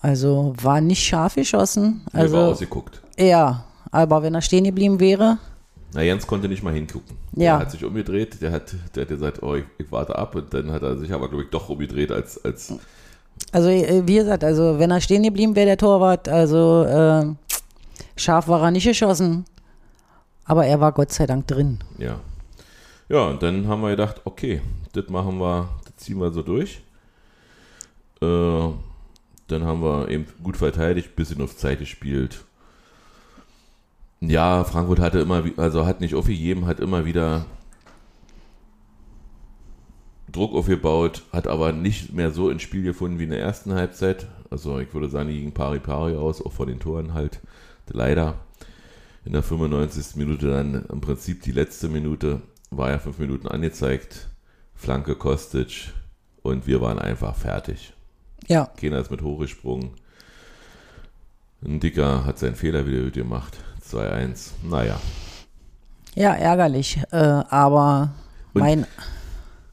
Also 0.00 0.54
war 0.62 0.80
nicht 0.80 1.04
scharf 1.04 1.34
geschossen. 1.34 2.02
Also, 2.12 2.36
er 2.36 2.42
war 2.42 2.48
ausgeguckt. 2.50 3.02
Ja, 3.18 3.64
aber 3.90 4.22
wenn 4.22 4.34
er 4.34 4.42
stehen 4.42 4.64
geblieben 4.64 5.00
wäre. 5.00 5.38
Na, 5.94 6.02
Jens 6.02 6.26
konnte 6.26 6.48
nicht 6.48 6.62
mal 6.62 6.74
hingucken. 6.74 7.16
Ja. 7.34 7.54
Er 7.54 7.58
hat 7.60 7.70
sich 7.70 7.84
umgedreht, 7.84 8.42
der 8.42 8.52
hat, 8.52 8.74
der 8.94 9.02
hat 9.02 9.08
gesagt, 9.08 9.42
oh, 9.42 9.54
ich, 9.54 9.64
ich 9.78 9.90
warte 9.90 10.16
ab 10.16 10.34
und 10.34 10.52
dann 10.52 10.70
hat 10.70 10.82
er 10.82 10.98
sich 10.98 11.12
aber, 11.12 11.28
glaube 11.28 11.44
ich, 11.44 11.50
doch 11.50 11.68
umgedreht 11.68 12.12
als, 12.12 12.44
als 12.44 12.74
also 13.52 13.68
äh, 13.68 14.06
wie 14.06 14.16
gesagt, 14.16 14.44
also 14.44 14.78
wenn 14.78 14.90
er 14.90 15.00
stehen 15.00 15.22
geblieben 15.22 15.56
wäre, 15.56 15.66
der 15.66 15.76
Torwart, 15.78 16.28
also 16.28 16.84
äh, 16.84 17.26
scharf 18.16 18.48
war 18.48 18.62
er 18.62 18.70
nicht 18.70 18.86
geschossen, 18.86 19.44
aber 20.44 20.66
er 20.66 20.80
war 20.80 20.92
Gott 20.92 21.12
sei 21.12 21.26
Dank 21.26 21.46
drin. 21.46 21.78
Ja. 21.98 22.20
Ja, 23.08 23.26
und 23.28 23.42
dann 23.42 23.66
haben 23.68 23.80
wir 23.80 23.90
gedacht, 23.90 24.20
okay, 24.24 24.60
das 24.92 25.08
machen 25.08 25.38
wir, 25.38 25.68
das 25.84 25.96
ziehen 26.04 26.20
wir 26.20 26.30
so 26.30 26.42
durch. 26.42 26.82
Äh, 28.20 28.68
dann 29.46 29.64
haben 29.64 29.82
wir 29.82 30.10
eben 30.10 30.26
gut 30.42 30.58
verteidigt, 30.58 31.16
bisschen 31.16 31.40
auf 31.40 31.56
Zeit 31.56 31.78
gespielt. 31.78 32.44
Ja, 34.20 34.64
Frankfurt 34.64 34.98
hatte 34.98 35.20
immer, 35.20 35.44
also 35.56 35.86
hat 35.86 36.00
nicht 36.00 36.14
aufgegeben, 36.14 36.66
hat 36.66 36.80
immer 36.80 37.04
wieder 37.04 37.46
Druck 40.30 40.54
aufgebaut, 40.54 41.22
hat 41.32 41.46
aber 41.46 41.72
nicht 41.72 42.12
mehr 42.12 42.30
so 42.30 42.50
ins 42.50 42.62
Spiel 42.62 42.82
gefunden 42.82 43.18
wie 43.18 43.24
in 43.24 43.30
der 43.30 43.40
ersten 43.40 43.74
Halbzeit. 43.74 44.26
Also 44.50 44.78
ich 44.80 44.92
würde 44.92 45.08
sagen, 45.08 45.28
die 45.28 45.38
gingen 45.38 45.52
pari 45.52 45.78
pari 45.78 46.16
aus, 46.16 46.44
auch 46.44 46.52
vor 46.52 46.66
den 46.66 46.80
Toren 46.80 47.14
halt. 47.14 47.40
Leider 47.90 48.34
in 49.24 49.32
der 49.32 49.42
95. 49.42 50.16
Minute 50.16 50.50
dann 50.50 50.86
im 50.86 51.00
Prinzip 51.00 51.42
die 51.42 51.52
letzte 51.52 51.88
Minute, 51.88 52.42
war 52.70 52.90
ja 52.90 52.98
fünf 52.98 53.18
Minuten 53.18 53.48
angezeigt. 53.48 54.28
Flanke 54.74 55.16
Kostic 55.16 55.92
und 56.42 56.66
wir 56.66 56.80
waren 56.80 56.98
einfach 56.98 57.34
fertig. 57.34 57.92
Ja. 58.46 58.66
Keiner 58.76 58.98
ist 58.98 59.10
mit 59.10 59.22
hochgesprungen. 59.22 59.90
Ein 61.64 61.80
Dicker 61.80 62.24
hat 62.24 62.38
seinen 62.38 62.54
Fehler 62.54 62.86
wieder 62.86 63.10
gemacht. 63.10 63.58
2-1. 63.92 64.50
Naja. 64.62 64.96
Ja, 66.14 66.32
ärgerlich. 66.34 67.00
Äh, 67.12 67.16
aber 67.16 68.10
Und- 68.54 68.60
mein. 68.60 68.86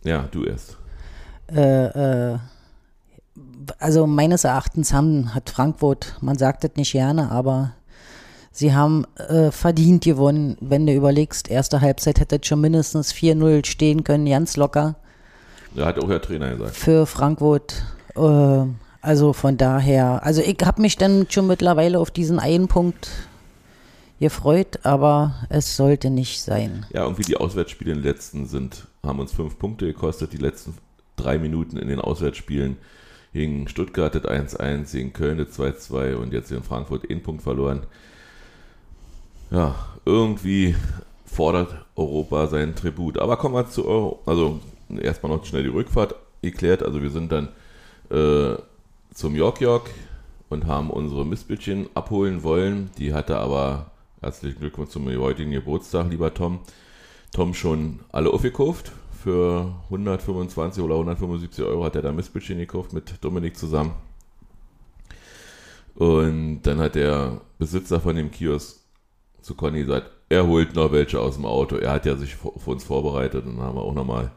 Ja, 0.04 0.26
du 0.32 0.44
erst. 0.44 0.78
Äh, 1.52 2.34
äh, 2.34 2.38
also 3.80 4.06
meines 4.08 4.44
Erachtens 4.44 4.94
haben, 4.94 5.34
hat 5.34 5.50
Frankfurt, 5.50 6.16
man 6.22 6.38
sagt 6.38 6.64
das 6.64 6.72
nicht 6.76 6.92
gerne, 6.92 7.32
aber 7.32 7.72
sie 8.52 8.74
haben 8.76 9.06
äh, 9.30 9.52
verdient 9.52 10.04
gewonnen. 10.04 10.58
Wenn 10.62 10.86
du 10.86 10.94
überlegst, 10.94 11.50
erste 11.50 11.82
Halbzeit 11.82 12.20
hätte 12.20 12.38
es 12.42 12.48
schon 12.48 12.62
mindestens 12.62 13.12
4-0 13.14 13.66
stehen 13.66 14.04
können, 14.04 14.28
ganz 14.28 14.56
locker 14.58 14.96
Da 15.76 15.88
hat 15.88 16.00
auch 16.00 16.08
der 16.08 16.22
Trainer 16.22 16.52
gesagt. 16.56 16.76
für 16.76 17.06
Frankfurt. 17.06 17.84
Äh, 18.16 18.66
also 19.02 19.34
von 19.34 19.58
daher, 19.58 20.24
also 20.24 20.42
ich 20.42 20.58
habe 20.64 20.82
mich 20.82 20.98
dann 20.98 21.28
schon 21.30 21.48
mittlerweile 21.48 22.00
auf 22.00 22.12
diesen 22.12 22.40
einen 22.40 22.68
Punkt 22.68 23.10
gefreut, 24.20 24.80
aber 24.84 25.36
es 25.50 25.76
sollte 25.76 26.10
nicht 26.10 26.42
sein. 26.42 26.86
Ja, 26.94 27.04
irgendwie 27.04 27.24
die 27.24 27.38
Auswärtsspiele 27.38 27.92
in 27.92 27.98
den 28.00 28.04
letzten 28.04 28.48
sind, 28.48 28.88
haben 29.04 29.20
uns 29.20 29.32
fünf 29.32 29.60
Punkte 29.60 29.86
gekostet. 29.86 30.34
Die 30.34 30.38
letzten 30.38 30.78
drei 31.16 31.38
Minuten 31.38 31.78
in 31.78 31.88
den 31.88 32.00
Auswärtsspielen 32.00 32.78
gegen 33.34 33.68
Stuttgart 33.68 34.16
das 34.16 34.24
1-1, 34.24 34.92
gegen 34.92 35.14
Köln 35.14 35.38
das 35.38 35.60
2-2 35.60 36.16
und 36.16 36.34
jetzt 36.34 36.52
in 36.52 36.64
Frankfurt 36.64 37.10
einen 37.10 37.22
Punkt 37.22 37.44
verloren. 37.44 37.84
Ja, 39.52 39.76
irgendwie 40.06 40.76
fordert 41.26 41.86
Europa 41.96 42.48
seinen 42.48 42.76
Tribut. 42.76 43.20
Aber 43.20 43.38
kommen 43.38 43.56
wir 43.56 43.70
zu 43.70 43.86
Euro. 43.86 44.22
Also 44.26 44.60
erstmal 45.02 45.36
noch 45.36 45.46
schnell 45.46 45.64
die 45.64 45.70
Rückfahrt 45.70 46.16
geklärt. 46.42 46.84
Also 46.84 47.02
wir 47.02 47.10
sind 47.10 47.32
dann 47.32 47.50
äh, 48.10 48.58
zum 49.14 49.36
York 49.36 49.62
York 49.62 49.90
und 50.50 50.68
haben 50.68 50.90
unsere 50.90 51.26
Mistbildchen 51.26 51.90
abholen 51.94 52.44
wollen. 52.44 52.90
Die 52.98 53.14
hatte 53.14 53.38
aber, 53.38 53.92
herzlichen 54.26 54.60
Glückwunsch 54.60 54.90
zum 54.90 55.08
heutigen 55.20 55.52
Geburtstag, 55.52 56.10
lieber 56.10 56.34
Tom, 56.34 56.60
Tom 57.32 57.54
schon 57.54 58.00
alle 58.12 58.32
aufgekauft. 58.32 58.92
Für 59.24 59.76
125 59.86 60.84
oder 60.84 60.96
175 60.96 61.64
Euro 61.64 61.84
hat 61.84 61.96
er 61.96 62.02
da 62.02 62.12
Mistbildchen 62.12 62.58
gekauft 62.58 62.92
mit 62.92 63.24
Dominik 63.24 63.56
zusammen. 63.56 63.94
Und 65.94 66.64
dann 66.64 66.80
hat 66.80 66.96
der 66.96 67.42
Besitzer 67.60 68.00
von 68.02 68.16
dem 68.16 68.32
Kiosk 68.32 68.80
zu 69.42 69.54
Conny 69.54 69.82
gesagt, 69.82 70.10
er 70.28 70.48
holt 70.48 70.76
noch 70.76 70.92
welche 70.92 71.20
aus 71.20 71.36
dem 71.36 71.46
Auto. 71.46 71.76
Er 71.76 71.92
hat 71.92 72.08
ja 72.08 72.16
sich 72.16 72.36
auf 72.44 72.68
uns 72.68 72.84
vorbereitet 72.84 73.46
und 73.46 73.58
dann 73.58 73.66
haben 73.66 73.78
wir 73.78 73.84
auch 73.84 73.94
nochmal. 73.94 74.32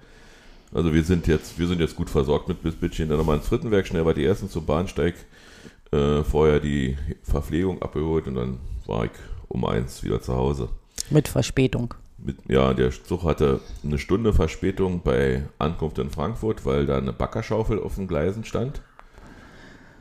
Also 0.70 0.92
wir 0.92 1.02
sind 1.02 1.26
jetzt, 1.26 1.58
wir 1.58 1.66
sind 1.66 1.80
jetzt 1.80 1.96
gut 1.96 2.10
versorgt 2.10 2.46
mit 2.46 2.62
Mistbildchen. 2.62 3.08
Dann 3.08 3.16
nochmal 3.16 3.38
ins 3.38 3.48
Frittenwerk, 3.48 3.86
schnell 3.86 4.04
war 4.04 4.12
die 4.12 4.24
ersten 4.24 4.50
zum 4.50 4.66
Bahnsteig. 4.66 5.14
Äh, 5.92 6.22
vorher 6.24 6.60
die 6.60 6.98
Verpflegung 7.22 7.80
abgeholt 7.80 8.26
und 8.26 8.34
dann 8.34 8.60
war 8.86 9.06
ich 9.06 9.12
um 9.48 9.64
eins 9.64 10.02
wieder 10.02 10.20
zu 10.20 10.34
Hause. 10.34 10.68
Mit 11.10 11.28
Verspätung. 11.28 11.94
Mit, 12.18 12.38
ja, 12.48 12.74
der 12.74 12.90
Zug 12.90 13.22
hatte 13.24 13.60
eine 13.84 13.98
Stunde 13.98 14.32
Verspätung 14.32 15.02
bei 15.02 15.44
Ankunft 15.58 15.98
in 15.98 16.10
Frankfurt, 16.10 16.66
weil 16.66 16.86
da 16.86 16.98
eine 16.98 17.12
Baggerschaufel 17.12 17.80
auf 17.80 17.94
den 17.94 18.08
Gleisen 18.08 18.44
stand. 18.44 18.82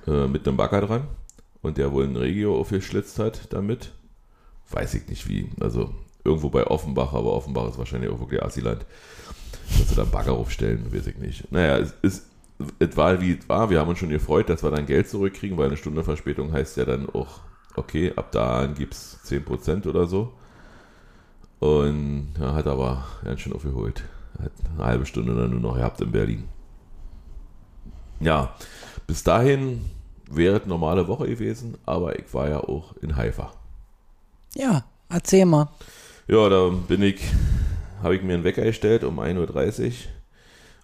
Äh, 0.08 0.28
mit 0.28 0.48
einem 0.48 0.58
Bagger 0.58 0.82
dran. 0.82 1.08
Und 1.62 1.78
der 1.78 1.92
wohl 1.92 2.06
ein 2.06 2.16
Regio 2.16 2.60
aufgeschlitzt 2.60 3.20
hat 3.20 3.54
damit. 3.54 3.94
Weiß 4.72 4.94
ich 4.96 5.08
nicht 5.08 5.28
wie. 5.28 5.50
Also 5.60 5.94
irgendwo 6.24 6.50
bei 6.50 6.66
Offenbach, 6.66 7.14
aber 7.14 7.34
Offenbach 7.34 7.70
ist 7.70 7.78
wahrscheinlich 7.78 8.10
auch 8.10 8.20
wirklich 8.20 8.42
Assiland. 8.42 8.86
Dass 9.78 9.90
sie 9.90 9.96
da 9.96 10.04
einen 10.04 10.12
Bagger 10.12 10.34
aufstellen, 10.34 10.92
weiß 10.92 11.08
ich 11.08 11.18
nicht. 11.18 11.52
Naja, 11.52 11.78
es 11.78 11.94
ist. 12.02 12.26
Es 12.80 12.98
war 12.98 13.22
wie 13.22 13.34
es 13.34 13.48
war. 13.48 13.70
Wir 13.70 13.80
haben 13.80 13.90
uns 13.90 14.00
schon 14.00 14.10
gefreut, 14.10 14.50
dass 14.50 14.64
wir 14.64 14.72
dann 14.72 14.88
Geld 14.88 15.08
zurückkriegen, 15.08 15.58
weil 15.58 15.68
eine 15.68 15.78
Stunde 15.78 16.04
Verspätung 16.04 16.52
heißt 16.52 16.78
ja 16.78 16.86
dann 16.86 17.08
auch, 17.08 17.42
okay, 17.78 18.14
ab 18.16 18.32
da 18.32 18.60
an 18.60 18.76
gibt 18.76 18.94
es 18.94 19.20
10% 19.26 19.88
oder 19.88 20.08
so. 20.08 20.34
Und 21.60 22.34
er 22.40 22.54
hat 22.54 22.68
aber 22.68 23.06
ganz 23.24 23.42
schön 23.42 23.54
aufgeholt. 23.54 24.04
Hat 24.42 24.52
eine 24.76 24.86
halbe 24.86 25.06
Stunde 25.06 25.36
dann 25.36 25.52
nur 25.52 25.60
noch 25.60 25.76
gehabt 25.76 26.02
in 26.02 26.12
Berlin. 26.12 26.48
Ja, 28.20 28.56
bis 29.06 29.24
dahin 29.24 29.86
wäre 30.30 30.58
es 30.58 30.66
normale 30.66 31.08
Woche 31.08 31.28
gewesen, 31.28 31.78
aber 31.86 32.18
ich 32.20 32.34
war 32.34 32.50
ja 32.50 32.60
auch 32.60 32.96
in 33.02 33.16
Haifa. 33.16 33.54
Ja, 34.56 34.84
erzähl 35.10 35.46
mal. 35.46 35.70
Ja, 36.28 36.50
da 36.50 36.70
bin 36.70 37.02
ich, 37.02 37.22
habe 38.04 38.16
ich 38.16 38.24
mir 38.24 38.34
einen 38.34 38.44
Wecker 38.44 38.64
gestellt 38.64 39.04
um 39.04 39.20
1.30 39.20 39.86
Uhr. 39.88 39.94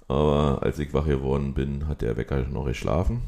Aber 0.08 0.64
als 0.64 0.80
ich 0.80 0.94
wach 0.94 1.06
geworden 1.06 1.54
bin, 1.54 1.88
hat 1.88 2.02
der 2.02 2.18
Wecker 2.18 2.40
noch 2.48 2.66
geschlafen. 2.66 3.22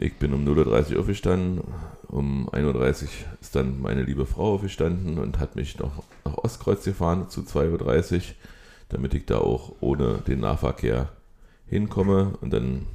Ich 0.00 0.14
bin 0.14 0.32
um 0.32 0.46
0.30 0.46 0.94
Uhr 0.94 1.00
aufgestanden. 1.00 1.64
Um 2.06 2.48
1.30 2.50 3.02
Uhr 3.02 3.08
ist 3.40 3.56
dann 3.56 3.82
meine 3.82 4.04
liebe 4.04 4.26
Frau 4.26 4.54
aufgestanden 4.54 5.18
und 5.18 5.40
hat 5.40 5.56
mich 5.56 5.76
noch 5.80 6.04
nach 6.24 6.38
Ostkreuz 6.38 6.84
gefahren 6.84 7.28
zu 7.28 7.40
2.30 7.40 8.14
Uhr, 8.14 8.22
damit 8.90 9.12
ich 9.14 9.26
da 9.26 9.38
auch 9.38 9.72
ohne 9.80 10.18
den 10.18 10.38
Nahverkehr 10.38 11.08
hinkomme. 11.66 12.34
Und 12.40 12.52
dann 12.52 12.86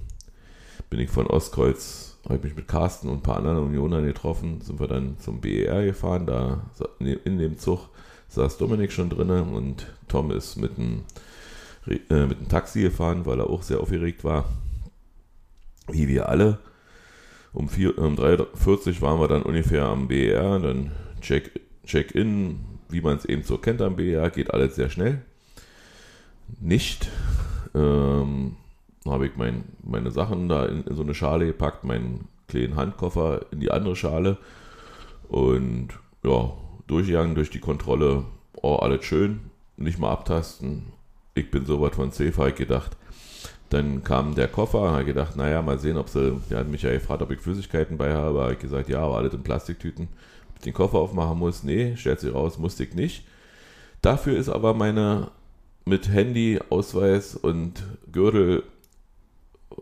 bin 0.89 1.01
ich 1.01 1.10
von 1.10 1.27
Ostkreuz, 1.27 2.17
habe 2.24 2.38
ich 2.38 2.43
mich 2.43 2.55
mit 2.55 2.69
Carsten 2.69 3.10
und 3.10 3.17
ein 3.17 3.22
paar 3.22 3.38
anderen 3.38 3.57
Unionern 3.57 4.05
getroffen, 4.05 4.62
sind 4.62 4.79
wir 4.79 4.88
dann 4.88 5.19
zum 5.19 5.41
BER 5.41 5.83
gefahren. 5.83 6.25
Da 6.25 6.62
in 7.00 7.38
dem 7.38 7.60
Zug 7.60 7.89
saß 8.29 8.57
Dominik 8.57 8.93
schon 8.93 9.10
drinnen 9.10 9.53
und 9.53 9.88
Tom 10.07 10.31
ist 10.31 10.55
mit 10.55 10.77
einem, 10.77 11.03
äh, 11.86 12.27
mit 12.27 12.38
einem 12.38 12.48
Taxi 12.48 12.81
gefahren, 12.81 13.25
weil 13.25 13.41
er 13.41 13.50
auch 13.50 13.62
sehr 13.62 13.81
aufgeregt 13.81 14.24
war. 14.24 14.45
Wie 15.89 16.07
wir 16.07 16.29
alle. 16.29 16.60
Um, 17.53 17.69
vier, 17.69 17.98
um 18.00 18.15
3.40 18.15 19.01
waren 19.01 19.19
wir 19.19 19.27
dann 19.27 19.43
ungefähr 19.43 19.86
am 19.86 20.07
BER, 20.07 20.60
dann 20.60 20.91
Check- 21.22 21.60
Check-in, 21.86 22.60
wie 22.89 23.01
man 23.01 23.17
es 23.17 23.25
eben 23.25 23.43
so 23.43 23.57
kennt 23.57 23.81
am 23.81 23.95
BER, 23.95 24.29
geht 24.31 24.51
alles 24.53 24.75
sehr 24.75 24.89
schnell. 24.89 25.22
Nicht. 26.60 27.10
Ähm, 27.75 28.55
habe 29.05 29.27
ich 29.27 29.36
mein, 29.36 29.65
meine 29.83 30.12
Sachen 30.12 30.48
da 30.50 30.65
in, 30.65 30.83
in 30.83 30.95
so 30.95 31.03
eine 31.03 31.13
Schale 31.13 31.45
gepackt, 31.45 31.83
meinen 31.83 32.27
kleinen 32.48 32.75
Handkoffer 32.75 33.45
in 33.51 33.60
die 33.60 33.72
andere 33.72 33.95
Schale 33.95 34.38
und 35.27 35.89
ja, 36.24 36.53
durchgegangen 36.88 37.36
durch 37.36 37.50
die 37.50 37.60
Kontrolle. 37.60 38.24
Oh, 38.62 38.75
alles 38.75 39.05
schön, 39.05 39.41
nicht 39.77 40.00
mal 40.00 40.12
abtasten. 40.12 40.83
Ich 41.36 41.51
bin 41.51 41.65
so 41.65 41.81
weit 41.81 41.95
von 41.95 42.12
safe, 42.12 42.38
habe 42.38 42.50
ich 42.50 42.55
gedacht. 42.55 42.95
Dann 43.74 44.03
kam 44.03 44.36
der 44.36 44.48
Koffer, 44.48 44.92
habe 44.92 45.03
gedacht, 45.03 45.36
naja, 45.36 45.63
mal 45.63 45.80
sehen, 45.80 45.98
ob 45.98 46.08
sie, 46.08 46.39
der 46.51 46.60
hat 46.60 46.68
mich 46.68 46.84
ja 46.84 46.92
gefragt, 46.92 47.24
ob 47.24 47.32
ich 47.32 47.39
Flüssigkeiten 47.39 47.98
bei 47.98 48.13
habe. 48.13 48.44
Habe 48.44 48.53
ich 48.53 48.60
gesagt, 48.60 48.88
ja, 48.88 49.00
aber 49.00 49.18
alles 49.18 49.34
in 49.34 49.42
Plastiktüten. 49.42 50.10
Ob 50.51 50.58
ich 50.58 50.62
den 50.62 50.75
Koffer 50.75 51.00
aufmachen 51.00 51.39
muss? 51.39 51.63
Nee, 51.63 51.98
stellt 51.98 52.20
sich 52.20 52.32
raus, 52.32 52.60
musste 52.60 52.84
ich 52.84 52.94
nicht. 52.94 53.25
Dafür 54.03 54.38
ist 54.38 54.50
aber 54.50 54.75
meine 54.75 55.32
mit 55.86 56.08
Handy, 56.08 56.60
Ausweis 56.70 57.36
und 57.36 57.84
Gürtel, 58.12 58.62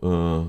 äh, 0.00 0.40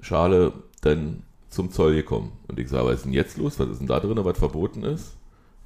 Schale 0.00 0.52
dann 0.80 1.22
zum 1.50 1.70
Zoll 1.70 1.94
gekommen. 1.94 2.32
Und 2.48 2.58
ich 2.58 2.68
sage, 2.70 2.86
was 2.86 2.96
ist 2.96 3.04
denn 3.04 3.12
jetzt 3.12 3.38
los? 3.38 3.60
Was 3.60 3.68
ist 3.68 3.78
denn 3.78 3.86
da 3.86 4.00
drin, 4.00 4.18
was 4.24 4.36
verboten 4.36 4.82
ist? 4.82 5.14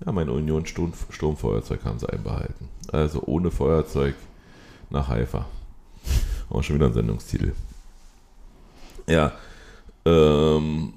Ja, 0.05 0.13
mein 0.13 0.29
Union 0.29 0.67
Sturm, 0.67 0.93
Sturmfeuerzeug 1.09 1.87
haben 1.87 1.99
sie 1.99 2.11
einbehalten. 2.11 2.69
Also 2.93 3.23
ohne 3.25 3.51
Feuerzeug 3.51 4.15
nach 4.91 5.09
Haifa. 5.09 5.47
Auch 6.53 6.63
schon 6.63 6.77
wieder 6.77 6.87
ein 6.87 6.93
Sendungstitel. 6.93 7.53
Ja, 9.09 9.33
ähm, 10.05 10.93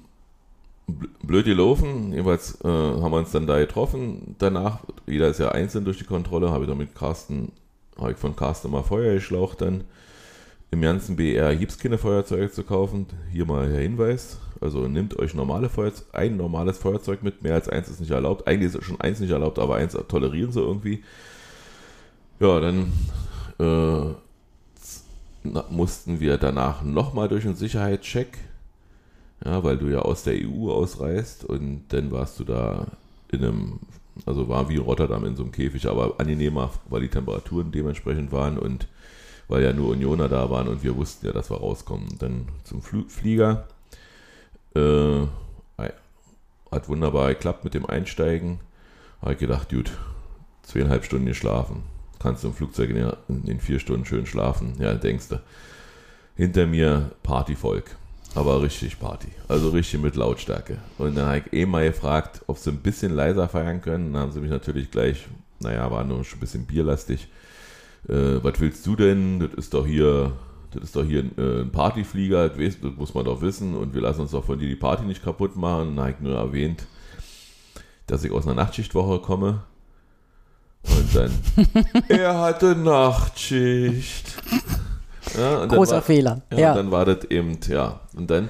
blöd 1.22 1.46
gelaufen. 1.46 2.12
Jedenfalls 2.12 2.60
äh, 2.62 2.68
haben 2.68 3.10
wir 3.10 3.18
uns 3.18 3.32
dann 3.32 3.46
da 3.46 3.58
getroffen. 3.58 4.36
Danach, 4.38 4.80
jeder 5.06 5.28
ist 5.28 5.40
ja 5.40 5.48
einzeln 5.48 5.86
durch 5.86 5.98
die 5.98 6.04
Kontrolle, 6.04 6.50
habe 6.50 6.64
ich 6.64 6.68
dann 6.68 6.78
mit 6.78 6.94
Carsten, 6.94 7.52
habe 7.98 8.12
ich 8.12 8.18
von 8.18 8.36
Carsten 8.36 8.70
mal 8.70 8.82
Feuer 8.82 9.14
geschlaucht 9.14 9.62
dann. 9.62 9.84
Im 10.70 10.82
ganzen 10.82 11.16
BR 11.16 11.56
gibt 11.56 11.72
es 11.72 11.78
keine 11.78 11.96
Feuerzeuge 11.96 12.50
zu 12.50 12.62
kaufen. 12.62 13.06
Hier 13.32 13.46
mal 13.46 13.70
der 13.70 13.80
Hinweis. 13.80 14.38
Also 14.60 14.88
nehmt 14.88 15.18
euch 15.18 15.32
normale 15.32 15.70
Feuerzeug, 15.70 16.06
ein 16.12 16.36
normales 16.36 16.76
Feuerzeug 16.76 17.22
mit. 17.22 17.42
Mehr 17.42 17.54
als 17.54 17.68
eins 17.68 17.88
ist 17.88 18.00
nicht 18.00 18.10
erlaubt. 18.10 18.46
Eigentlich 18.46 18.74
ist 18.74 18.84
schon 18.84 19.00
eins 19.00 19.20
nicht 19.20 19.30
erlaubt, 19.30 19.58
aber 19.58 19.76
eins 19.76 19.96
tolerieren 20.08 20.52
sie 20.52 20.60
irgendwie. 20.60 21.02
Ja, 22.40 22.60
dann 22.60 22.92
äh, 23.58 24.14
mussten 25.70 26.20
wir 26.20 26.38
danach 26.38 26.82
nochmal 26.82 27.28
durch 27.28 27.44
einen 27.44 27.56
Sicherheitscheck. 27.56 28.38
Ja, 29.44 29.62
weil 29.62 29.76
du 29.76 29.88
ja 29.88 29.98
aus 29.98 30.24
der 30.24 30.34
EU 30.34 30.70
ausreist 30.70 31.44
und 31.44 31.84
dann 31.88 32.10
warst 32.10 32.40
du 32.40 32.44
da 32.44 32.86
in 33.30 33.44
einem, 33.44 33.80
also 34.24 34.48
war 34.48 34.70
wie 34.70 34.78
Rotterdam 34.78 35.26
in 35.26 35.36
so 35.36 35.42
einem 35.42 35.52
Käfig, 35.52 35.86
aber 35.86 36.18
angenehmer, 36.18 36.70
weil 36.88 37.02
die 37.02 37.08
Temperaturen 37.08 37.70
dementsprechend 37.70 38.32
waren 38.32 38.58
und 38.58 38.88
weil 39.48 39.62
ja 39.62 39.74
nur 39.74 39.90
Unioner 39.90 40.28
da 40.28 40.50
waren 40.50 40.68
und 40.68 40.82
wir 40.82 40.96
wussten 40.96 41.26
ja, 41.26 41.32
dass 41.32 41.50
wir 41.50 41.58
rauskommen. 41.58 42.08
Dann 42.18 42.48
zum 42.64 42.80
Fl 42.80 43.04
Flieger. 43.08 43.68
Äh, 44.74 45.26
hat 46.70 46.88
wunderbar 46.88 47.28
geklappt 47.28 47.64
mit 47.64 47.74
dem 47.74 47.86
Einsteigen. 47.86 48.60
Habe 49.20 49.34
ich 49.34 49.38
gedacht, 49.38 49.70
gut, 49.70 49.90
zweieinhalb 50.62 51.04
Stunden 51.04 51.26
geschlafen. 51.26 51.82
Kannst 52.18 52.44
du 52.44 52.48
im 52.48 52.54
Flugzeug 52.54 52.90
in, 52.90 53.44
in 53.44 53.60
vier 53.60 53.78
Stunden 53.78 54.04
schön 54.04 54.26
schlafen. 54.26 54.74
Ja, 54.78 54.94
denkst 54.94 55.28
du. 55.28 55.40
Hinter 56.36 56.66
mir 56.66 57.10
Partyvolk. 57.22 57.96
Aber 58.34 58.62
richtig 58.62 59.00
Party. 59.00 59.28
Also 59.48 59.70
richtig 59.70 60.00
mit 60.00 60.14
Lautstärke. 60.14 60.78
Und 60.98 61.16
dann 61.16 61.26
habe 61.26 61.38
ich 61.38 61.52
eh 61.52 61.66
mal 61.66 61.86
gefragt, 61.86 62.42
ob 62.46 62.58
sie 62.58 62.70
ein 62.70 62.78
bisschen 62.78 63.14
leiser 63.14 63.48
feiern 63.48 63.80
können. 63.80 64.12
Dann 64.12 64.22
haben 64.22 64.32
sie 64.32 64.40
mich 64.40 64.50
natürlich 64.50 64.90
gleich, 64.90 65.26
naja, 65.60 65.90
war 65.90 66.04
nur 66.04 66.22
schon 66.22 66.38
ein 66.38 66.40
bisschen 66.40 66.66
bierlastig, 66.66 67.28
äh, 68.08 68.42
was 68.42 68.60
willst 68.60 68.86
du 68.86 68.94
denn? 68.94 69.40
Das 69.40 69.54
ist 69.54 69.74
doch 69.74 69.86
hier, 69.86 70.32
das 70.72 70.84
ist 70.84 70.96
doch 70.96 71.04
hier 71.04 71.20
ein, 71.20 71.38
äh, 71.38 71.62
ein 71.62 71.72
Partyflieger, 71.72 72.50
das, 72.50 72.80
das, 72.80 72.92
muss 72.96 73.14
man 73.14 73.24
doch 73.24 73.40
wissen 73.40 73.74
und 73.74 73.94
wir 73.94 74.02
lassen 74.02 74.20
uns 74.20 74.30
doch 74.32 74.44
von 74.44 74.58
dir 74.58 74.68
die 74.68 74.76
Party 74.76 75.04
nicht 75.04 75.24
kaputt 75.24 75.56
machen. 75.56 75.96
Dann 75.96 76.04
habe 76.04 76.10
ich 76.12 76.20
nur 76.20 76.36
erwähnt, 76.36 76.86
dass 78.06 78.24
ich 78.24 78.30
aus 78.30 78.46
einer 78.46 78.54
Nachtschichtwoche 78.54 79.20
komme. 79.20 79.62
Und 80.88 81.14
dann, 81.14 81.30
er 82.08 82.38
hatte 82.38 82.76
Nachtschicht. 82.76 84.36
Ja, 85.36 85.66
Großer 85.66 85.96
war, 85.96 86.02
Fehler. 86.02 86.42
Ja, 86.52 86.58
ja. 86.58 86.70
Und 86.70 86.76
dann 86.76 86.90
war 86.90 87.04
das 87.04 87.24
eben, 87.24 87.58
ja, 87.68 88.00
und 88.14 88.30
dann 88.30 88.48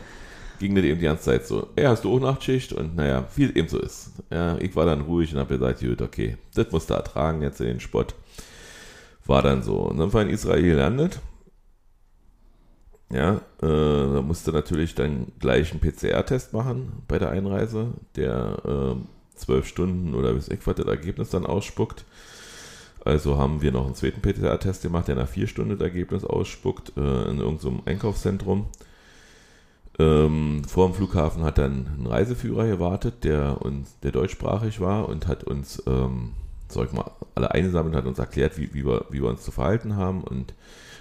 ging 0.59 0.75
das 0.75 0.85
eben 0.85 0.99
die 0.99 1.07
ganze 1.07 1.25
Zeit 1.25 1.47
so, 1.47 1.69
er 1.76 1.90
hast 1.90 2.05
du 2.05 2.14
auch 2.14 2.21
Nachtschicht? 2.21 2.73
Und 2.73 2.97
naja, 2.97 3.25
wie 3.35 3.45
es 3.45 3.50
eben 3.52 3.69
so 3.69 3.78
ist. 3.78 4.12
Ja, 4.31 4.57
ich 4.59 4.75
war 4.76 4.87
dann 4.87 5.02
ruhig 5.02 5.33
und 5.33 5.38
habe 5.38 5.59
gesagt, 5.59 5.81
gut, 5.81 6.02
okay, 6.02 6.37
das 6.55 6.71
musst 6.73 6.90
du 6.90 6.95
ertragen 6.95 7.43
jetzt 7.43 7.61
in 7.61 7.66
den 7.66 7.81
Spott. 7.81 8.14
War 9.26 9.43
dann 9.43 9.63
so. 9.63 9.78
Und 9.78 9.99
dann 9.99 10.13
war 10.13 10.23
in 10.23 10.30
Israel 10.30 10.63
gelandet. 10.63 11.21
Ja, 13.13 13.34
äh, 13.34 13.39
da 13.63 14.23
musste 14.23 14.50
natürlich 14.50 14.95
dann 14.95 15.32
gleich 15.39 15.71
einen 15.71 15.80
PCR-Test 15.80 16.52
machen 16.52 17.04
bei 17.06 17.19
der 17.19 17.30
Einreise, 17.30 17.93
der 18.17 18.56
äh, 18.65 18.97
zwölf 19.37 19.67
Stunden 19.67 20.15
oder 20.15 20.33
bis 20.33 20.51
was 20.51 20.75
das 20.77 20.87
Ergebnis 20.87 21.31
dann 21.31 21.47
ausspuckt. 21.47 22.05
Also 23.05 23.39
haben 23.39 23.63
wir 23.63 23.71
noch 23.71 23.87
einen 23.87 23.95
zweiten 23.95 24.21
PCR-Test 24.21 24.83
gemacht, 24.83 25.07
der 25.07 25.15
nach 25.15 25.29
vier 25.29 25.47
Stunden 25.47 25.79
das 25.79 25.81
Ergebnis 25.81 26.25
ausspuckt, 26.25 26.93
äh, 26.97 27.31
in 27.31 27.39
irgendeinem 27.39 27.83
Einkaufszentrum. 27.85 28.67
Ähm, 29.99 30.63
vor 30.67 30.89
dem 30.89 30.95
Flughafen 30.95 31.45
hat 31.45 31.59
dann 31.59 31.87
ein 31.99 32.07
Reiseführer 32.07 32.67
gewartet, 32.67 33.25
der 33.25 33.63
uns, 33.63 33.99
der 34.01 34.13
deutschsprachig 34.13 34.81
war 34.81 35.09
und 35.09 35.27
hat 35.27 35.45
uns 35.45 35.83
ähm, 35.87 36.33
ich 36.75 36.93
mal, 36.93 37.11
alle 37.35 37.50
eingesammelt 37.50 37.95
hat, 37.95 38.07
uns 38.07 38.19
erklärt, 38.19 38.59
wie, 38.59 38.73
wie, 38.75 38.85
wir, 38.85 39.07
wie 39.11 39.23
wir 39.23 39.29
uns 39.29 39.43
zu 39.43 39.50
verhalten 39.50 39.97
haben 39.97 40.23
und 40.23 40.55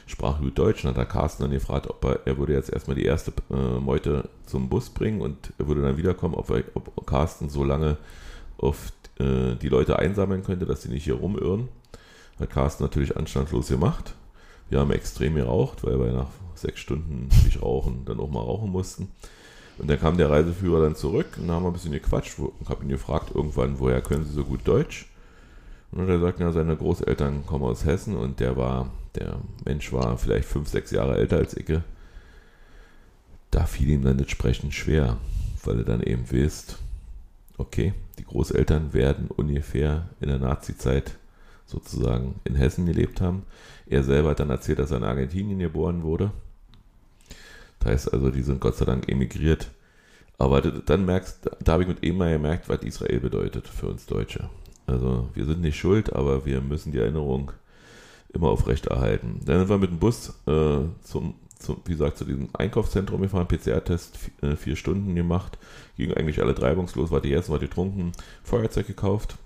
sprach 0.07 0.39
gut 0.39 0.57
Deutsch. 0.57 0.83
Und 0.83 0.91
hat 0.91 0.97
der 0.97 1.05
Carsten 1.05 1.43
dann 1.43 1.51
gefragt, 1.51 1.87
ob 1.89 2.03
er, 2.05 2.19
er 2.25 2.37
würde 2.37 2.53
jetzt 2.53 2.71
erstmal 2.71 2.95
die 2.95 3.05
erste 3.05 3.31
äh, 3.49 3.79
Meute 3.79 4.29
zum 4.45 4.69
Bus 4.69 4.89
bringen 4.89 5.21
und 5.21 5.53
er 5.57 5.67
würde 5.67 5.81
dann 5.81 5.97
wiederkommen, 5.97 6.35
ob, 6.35 6.49
er, 6.51 6.63
ob 6.73 7.05
Carsten 7.05 7.49
so 7.49 7.63
lange 7.63 7.97
auf 8.57 8.91
äh, 9.19 9.55
die 9.55 9.69
Leute 9.69 9.97
einsammeln 9.99 10.43
könnte, 10.43 10.65
dass 10.65 10.81
sie 10.81 10.89
nicht 10.89 11.03
hier 11.03 11.15
rumirren. 11.15 11.69
Hat 12.39 12.49
Carsten 12.49 12.83
natürlich 12.83 13.15
anstandslos 13.15 13.69
gemacht. 13.69 14.13
Wir 14.69 14.79
haben 14.79 14.91
extrem 14.91 15.35
geraucht, 15.35 15.83
weil 15.83 15.99
wir 15.99 16.11
nach 16.11 16.29
sechs 16.55 16.79
Stunden 16.79 17.29
nicht 17.45 17.61
rauchen, 17.61 18.03
dann 18.05 18.19
auch 18.19 18.29
mal 18.29 18.41
rauchen 18.41 18.71
mussten. 18.71 19.09
Und 19.77 19.89
dann 19.89 19.99
kam 19.99 20.17
der 20.17 20.29
Reiseführer 20.29 20.81
dann 20.81 20.95
zurück 20.95 21.37
und 21.39 21.51
haben 21.51 21.65
ein 21.65 21.73
bisschen 21.73 21.91
gequatscht 21.91 22.39
und 22.39 22.69
habe 22.69 22.83
ihn 22.83 22.89
gefragt 22.89 23.31
irgendwann, 23.33 23.79
woher 23.79 24.01
können 24.01 24.23
Sie 24.23 24.31
so 24.31 24.43
gut 24.43 24.61
Deutsch? 24.63 25.07
Und 25.95 26.09
er 26.09 26.19
sagt, 26.19 26.41
ja, 26.41 26.51
seine 26.51 26.75
Großeltern 26.75 27.45
kommen 27.45 27.63
aus 27.63 27.85
Hessen 27.85 28.17
und 28.17 28.41
der 28.41 28.57
war, 28.57 28.91
der 29.15 29.39
Mensch 29.63 29.93
war 29.93 30.17
vielleicht 30.17 30.47
fünf, 30.47 30.67
sechs 30.67 30.91
Jahre 30.91 31.17
älter 31.17 31.37
als 31.37 31.55
Icke. 31.55 31.83
Da 33.49 33.65
fiel 33.65 33.89
ihm 33.89 34.03
dann 34.03 34.17
das 34.17 34.29
Sprechen 34.29 34.73
schwer, 34.73 35.17
weil 35.63 35.77
er 35.77 35.85
dann 35.85 36.03
eben 36.03 36.29
wisst, 36.31 36.79
okay, 37.57 37.93
die 38.19 38.25
Großeltern 38.25 38.93
werden 38.93 39.29
ungefähr 39.29 40.09
in 40.19 40.27
der 40.27 40.37
Nazi-Zeit 40.37 41.15
sozusagen 41.65 42.35
in 42.43 42.55
Hessen 42.55 42.85
gelebt 42.85 43.21
haben. 43.21 43.43
Er 43.87 44.03
selber 44.03 44.31
hat 44.31 44.41
dann 44.41 44.49
erzählt, 44.49 44.79
dass 44.79 44.91
er 44.91 44.97
in 44.97 45.03
Argentinien 45.05 45.59
geboren 45.59 46.03
wurde. 46.03 46.31
Das 47.79 47.91
heißt 47.91 48.13
also, 48.13 48.31
die 48.31 48.41
sind 48.41 48.59
Gott 48.59 48.75
sei 48.75 48.83
Dank 48.83 49.09
emigriert. 49.09 49.71
Aber 50.37 50.61
dann 50.61 51.05
merkst, 51.05 51.49
da 51.63 51.71
habe 51.71 51.83
ich 51.83 51.89
mit 51.89 52.03
ihm 52.03 52.19
gemerkt, 52.19 52.67
was 52.67 52.83
Israel 52.83 53.21
bedeutet 53.21 53.69
für 53.69 53.87
uns 53.87 54.05
Deutsche. 54.05 54.49
Also 54.87 55.27
wir 55.33 55.45
sind 55.45 55.61
nicht 55.61 55.77
schuld, 55.77 56.13
aber 56.13 56.45
wir 56.45 56.61
müssen 56.61 56.91
die 56.91 56.99
Erinnerung 56.99 57.51
immer 58.33 58.49
aufrechterhalten. 58.49 59.41
Dann 59.45 59.59
sind 59.59 59.69
wir 59.69 59.77
mit 59.77 59.89
dem 59.89 59.99
Bus 59.99 60.29
äh, 60.45 60.79
zum, 61.03 61.35
zum, 61.57 61.77
wie 61.85 61.93
gesagt, 61.93 62.17
zu 62.17 62.25
diesem 62.25 62.49
Einkaufszentrum 62.53 63.21
gefahren, 63.21 63.47
PCR-Test 63.47 64.19
äh, 64.41 64.55
vier 64.55 64.75
Stunden 64.75 65.15
gemacht, 65.15 65.57
ging 65.97 66.13
eigentlich 66.13 66.41
alle 66.41 66.53
treibungslos, 66.53 67.11
war 67.11 67.21
die 67.21 67.31
erste, 67.31 67.51
war 67.51 67.59
getrunken, 67.59 68.11
Feuerzeug 68.43 68.87
gekauft, 68.87 69.37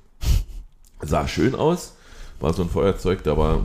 sah 1.02 1.28
schön 1.28 1.56
aus, 1.56 1.96
war 2.40 2.54
so 2.54 2.64
ein 2.64 2.70
Feuerzeug, 2.70 3.24
da 3.24 3.38
war, 3.38 3.64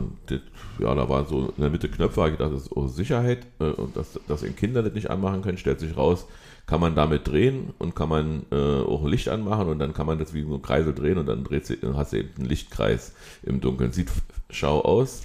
ja, 0.79 0.93
da 0.93 1.09
war 1.09 1.25
so 1.25 1.53
in 1.55 1.61
der 1.61 1.69
Mitte 1.69 1.89
Knöpfe, 1.89 2.25
ich 2.25 2.37
gedacht, 2.37 2.53
das 2.53 2.63
ist 2.63 2.71
oh, 2.75 2.87
Sicherheit, 2.87 3.47
äh, 3.59 3.65
und 3.65 3.97
dass, 3.97 4.19
dass 4.27 4.43
Kinder 4.55 4.83
das 4.83 4.93
nicht 4.93 5.09
anmachen 5.09 5.41
können, 5.41 5.57
stellt 5.57 5.79
sich 5.79 5.97
raus, 5.97 6.27
kann 6.65 6.81
man 6.81 6.95
damit 6.95 7.27
drehen 7.27 7.73
und 7.77 7.95
kann 7.95 8.09
man 8.09 8.45
äh, 8.51 8.81
auch 8.81 9.03
ein 9.03 9.09
Licht 9.09 9.29
anmachen 9.29 9.67
und 9.67 9.79
dann 9.79 9.93
kann 9.93 10.07
man 10.07 10.17
das 10.17 10.33
wie 10.33 10.43
so 10.43 10.55
ein 10.55 10.61
Kreisel 10.61 10.93
drehen 10.93 11.17
und 11.17 11.27
dann 11.27 11.43
dreht 11.43 11.65
sie, 11.65 11.77
hast 11.93 12.13
du 12.13 12.17
eben 12.17 12.29
einen 12.37 12.45
Lichtkreis 12.45 13.13
im 13.43 13.61
Dunkeln. 13.61 13.91
Sieht 13.91 14.09
schau 14.49 14.81
aus. 14.81 15.23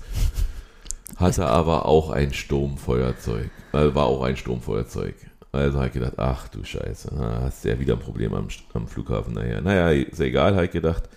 Hatte 1.17 1.47
aber 1.47 1.87
auch 1.87 2.11
ein 2.11 2.33
Sturmfeuerzeug. 2.33 3.51
Also 3.73 3.95
war 3.95 4.07
auch 4.07 4.23
ein 4.23 4.37
Sturmfeuerzeug. 4.37 5.15
Also 5.53 5.79
habe 5.79 5.89
ich 5.89 5.95
gedacht, 5.95 6.15
ach 6.19 6.49
du 6.49 6.63
Scheiße, 6.63 7.11
hast 7.43 7.65
ja 7.65 7.79
wieder 7.81 7.95
ein 7.95 8.01
Problem 8.01 8.35
am, 8.35 8.49
am 8.75 8.87
Flughafen 8.87 9.35
nachher. 9.35 9.61
Naja, 9.61 9.91
ist 9.91 10.21
egal, 10.21 10.55
habe 10.55 10.67
ich 10.67 10.71
gedacht. 10.71 11.09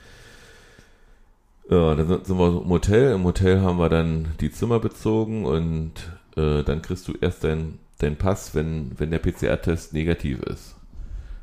Ja, 1.70 1.96
dann 1.96 2.24
sind 2.24 2.38
wir 2.38 2.48
im 2.48 2.70
Hotel. 2.70 3.14
Im 3.14 3.24
Hotel 3.24 3.62
haben 3.62 3.78
wir 3.78 3.90
dann 3.90 4.34
die 4.40 4.52
Zimmer 4.52 4.80
bezogen 4.80 5.46
und 5.46 5.94
äh, 6.36 6.64
dann 6.64 6.82
kriegst 6.82 7.08
du 7.08 7.14
erst 7.22 7.44
dein 7.44 7.80
deinen 8.00 8.18
Pass, 8.18 8.56
wenn, 8.56 8.92
wenn 8.98 9.12
der 9.12 9.20
PCR-Test 9.20 9.94
negativ 9.94 10.40
ist. 10.42 10.76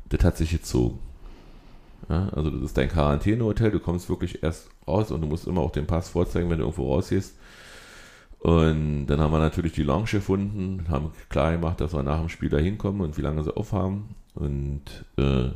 Das 0.09 0.23
hat 0.23 0.37
sich 0.37 0.51
gezogen. 0.51 0.99
Ja, 2.09 2.29
also 2.29 2.49
das 2.49 2.61
ist 2.61 2.77
dein 2.77 2.89
Quarantänehotel, 2.89 3.71
du 3.71 3.79
kommst 3.79 4.09
wirklich 4.09 4.43
erst 4.43 4.69
raus 4.87 5.11
und 5.11 5.21
du 5.21 5.27
musst 5.27 5.47
immer 5.47 5.61
auch 5.61 5.71
den 5.71 5.87
Pass 5.87 6.09
vorzeigen, 6.09 6.49
wenn 6.49 6.57
du 6.57 6.63
irgendwo 6.63 6.93
rausgehst. 6.93 7.37
Und 8.39 9.05
dann 9.05 9.19
haben 9.19 9.31
wir 9.31 9.39
natürlich 9.39 9.73
die 9.73 9.83
Lounge 9.83 10.09
gefunden, 10.11 10.85
haben 10.89 11.11
klar 11.29 11.51
gemacht, 11.51 11.79
dass 11.79 11.93
wir 11.93 12.01
nach 12.01 12.19
dem 12.19 12.29
Spiel 12.29 12.49
da 12.49 12.57
hinkommen 12.57 13.01
und 13.01 13.17
wie 13.17 13.21
lange 13.21 13.43
sie 13.43 13.55
aufhaben. 13.55 14.15
Und 14.33 15.05
äh, 15.17 15.49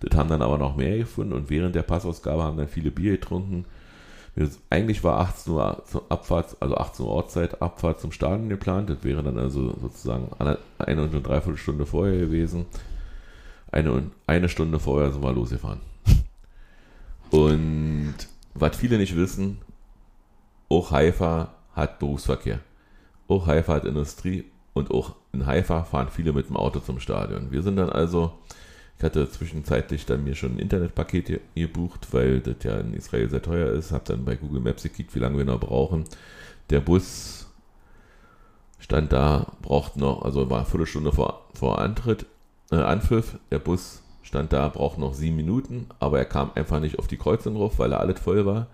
das 0.00 0.18
haben 0.18 0.28
dann 0.28 0.42
aber 0.42 0.58
noch 0.58 0.76
mehr 0.76 0.98
gefunden 0.98 1.32
und 1.32 1.48
während 1.48 1.74
der 1.74 1.82
Passausgabe 1.82 2.42
haben 2.42 2.58
dann 2.58 2.68
viele 2.68 2.90
Bier 2.90 3.12
getrunken 3.12 3.64
eigentlich 4.68 5.02
war 5.02 5.20
18 5.20 5.52
Uhr 5.52 5.82
Abfahrt, 6.08 6.56
also 6.60 6.76
18 6.76 7.06
Uhr 7.06 7.12
Ortszeit, 7.12 7.62
Abfahrt 7.62 8.00
zum 8.00 8.12
Stadion 8.12 8.48
geplant. 8.48 8.90
Das 8.90 9.02
wäre 9.02 9.22
dann 9.22 9.38
also 9.38 9.74
sozusagen 9.80 10.28
eine, 10.38 10.58
und 10.78 10.86
eine 11.10 11.20
Dreiviertelstunde 11.22 11.86
vorher 11.86 12.18
gewesen. 12.18 12.66
Eine, 13.72 14.10
eine 14.26 14.48
Stunde 14.48 14.78
vorher 14.78 15.10
sind 15.10 15.22
wir 15.22 15.32
losgefahren. 15.32 15.80
Und 17.30 18.14
was 18.54 18.76
viele 18.76 18.98
nicht 18.98 19.16
wissen, 19.16 19.58
auch 20.68 20.90
Haifa 20.90 21.54
hat 21.74 21.98
Berufsverkehr. 21.98 22.60
Auch 23.28 23.46
Haifa 23.46 23.74
hat 23.74 23.84
Industrie 23.84 24.44
und 24.72 24.90
auch 24.90 25.16
in 25.32 25.46
Haifa 25.46 25.84
fahren 25.84 26.08
viele 26.10 26.32
mit 26.32 26.48
dem 26.48 26.56
Auto 26.56 26.80
zum 26.80 27.00
Stadion. 27.00 27.50
Wir 27.50 27.62
sind 27.62 27.76
dann 27.76 27.90
also, 27.90 28.32
ich 28.98 29.04
hatte 29.04 29.28
zwischenzeitlich 29.30 30.06
dann 30.06 30.24
mir 30.24 30.34
schon 30.34 30.56
ein 30.56 30.58
Internetpaket 30.58 31.40
gebucht, 31.54 32.08
weil 32.12 32.40
das 32.40 32.56
ja 32.62 32.78
in 32.78 32.94
Israel 32.94 33.28
sehr 33.28 33.42
teuer 33.42 33.70
ist, 33.72 33.92
habe 33.92 34.04
dann 34.06 34.24
bei 34.24 34.36
Google 34.36 34.60
Maps 34.60 34.84
gekickt, 34.84 35.14
wie 35.14 35.18
lange 35.18 35.36
wir 35.36 35.44
noch 35.44 35.60
brauchen. 35.60 36.04
Der 36.70 36.80
Bus 36.80 37.46
stand 38.78 39.12
da, 39.12 39.52
braucht 39.60 39.96
noch, 39.96 40.22
also 40.22 40.48
war 40.48 40.58
eine 40.58 40.66
Viertelstunde 40.66 41.12
vor, 41.12 41.46
vor 41.52 41.78
Antritt, 41.78 42.24
äh, 42.70 42.76
Anpfiff. 42.76 43.38
Der 43.50 43.58
Bus 43.58 44.02
stand 44.22 44.52
da, 44.54 44.68
braucht 44.68 44.98
noch 44.98 45.12
sieben 45.12 45.36
Minuten, 45.36 45.86
aber 45.98 46.18
er 46.18 46.24
kam 46.24 46.52
einfach 46.54 46.80
nicht 46.80 46.98
auf 46.98 47.06
die 47.06 47.18
Kreuzung 47.18 47.54
drauf, 47.54 47.78
weil 47.78 47.92
er 47.92 48.00
alles 48.00 48.18
voll 48.18 48.46
war. 48.46 48.66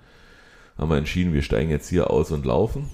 Haben 0.79 0.91
wir 0.91 0.97
entschieden, 0.99 1.33
wir 1.33 1.43
steigen 1.43 1.71
jetzt 1.71 1.89
hier 1.89 2.11
aus 2.11 2.31
und 2.31 2.47
laufen. 2.47 2.89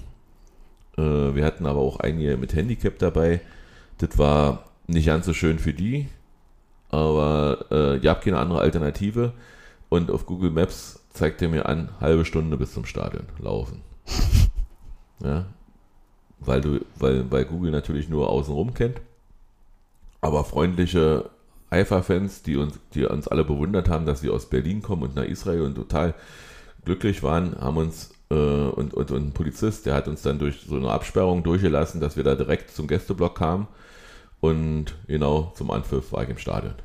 Äh, 0.97 1.01
wir 1.35 1.45
hatten 1.45 1.67
aber 1.67 1.79
auch 1.79 1.99
einige 1.99 2.37
mit 2.37 2.55
Handicap 2.55 2.97
dabei. 2.97 3.41
Das 3.99 4.17
war 4.17 4.65
nicht 4.87 5.05
ganz 5.05 5.27
so 5.27 5.33
schön 5.33 5.59
für 5.59 5.73
die, 5.73 6.07
aber 6.89 7.65
äh, 7.71 7.97
ihr 7.97 8.09
habt 8.09 8.23
keine 8.23 8.39
andere 8.39 8.59
Alternative. 8.59 9.33
Und 9.89 10.11
auf 10.11 10.25
Google 10.25 10.51
Maps 10.51 10.99
zeigt 11.11 11.41
er 11.41 11.49
mir 11.49 11.67
an, 11.67 11.89
halbe 11.99 12.25
Stunde 12.25 12.57
bis 12.57 12.73
zum 12.73 12.85
Stadion 12.85 13.25
laufen. 13.39 13.81
Ja, 15.21 15.47
weil 16.39 16.61
du, 16.61 16.79
weil, 16.95 17.29
weil 17.29 17.43
Google 17.43 17.71
natürlich 17.71 18.07
nur 18.07 18.29
außenrum 18.29 18.73
kennt. 18.73 19.01
Aber 20.21 20.45
freundliche 20.45 21.29
Eifer-Fans, 21.69 22.41
die 22.43 22.55
uns, 22.55 22.79
die 22.93 23.03
uns 23.03 23.27
alle 23.27 23.43
bewundert 23.43 23.89
haben, 23.89 24.05
dass 24.05 24.21
sie 24.21 24.29
aus 24.29 24.45
Berlin 24.45 24.81
kommen 24.81 25.03
und 25.03 25.15
nach 25.15 25.25
Israel 25.25 25.63
und 25.63 25.75
total 25.75 26.15
glücklich 26.85 27.21
waren, 27.21 27.59
haben 27.59 27.75
uns 27.75 28.11
äh, 28.31 28.33
und, 28.33 28.93
und, 28.93 29.11
und 29.11 29.27
ein 29.27 29.33
Polizist, 29.33 29.85
der 29.85 29.95
hat 29.95 30.07
uns 30.07 30.21
dann 30.21 30.39
durch 30.39 30.61
so 30.61 30.77
eine 30.77 30.89
Absperrung 30.89 31.43
durchgelassen, 31.43 31.99
dass 31.99 32.15
wir 32.15 32.23
da 32.23 32.35
direkt 32.35 32.71
zum 32.71 32.87
Gästeblock 32.87 33.37
kamen 33.37 33.67
und 34.41 34.95
genau 35.07 35.51
zum 35.55 35.71
Anpfiff 35.71 36.11
war 36.11 36.23
ich 36.23 36.29
im 36.29 36.37
Stadion. 36.37 36.75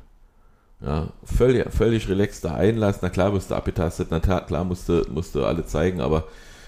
Ja, 0.81 1.07
völlig, 1.23 1.71
völlig 1.71 2.09
relaxter 2.09 2.55
Einlass, 2.55 3.01
na 3.01 3.09
klar 3.09 3.31
du 3.31 3.55
abgetastet, 3.55 4.09
na 4.11 4.19
klar 4.19 4.63
musste, 4.63 5.05
musste 5.09 5.47
alle 5.47 5.65
zeigen, 5.65 6.01
aber 6.01 6.25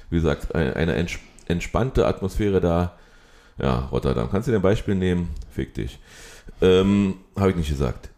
wie 0.10 0.16
gesagt, 0.16 0.56
eine, 0.56 0.76
eine 0.76 1.08
entspannte 1.48 2.08
Atmosphäre 2.08 2.62
da. 2.62 2.94
Ja, 3.60 3.90
Rotterdam. 3.92 4.30
Kannst 4.32 4.48
du 4.48 4.52
dir 4.52 4.60
ein 4.60 4.64
Beispiel 4.64 4.96
nehmen? 4.96 5.30
Fick 5.50 5.74
dich. 5.74 6.00
Ähm, 6.62 7.16
habe 7.36 7.50
ich 7.50 7.56
nicht 7.56 7.70
gesagt. 7.70 8.10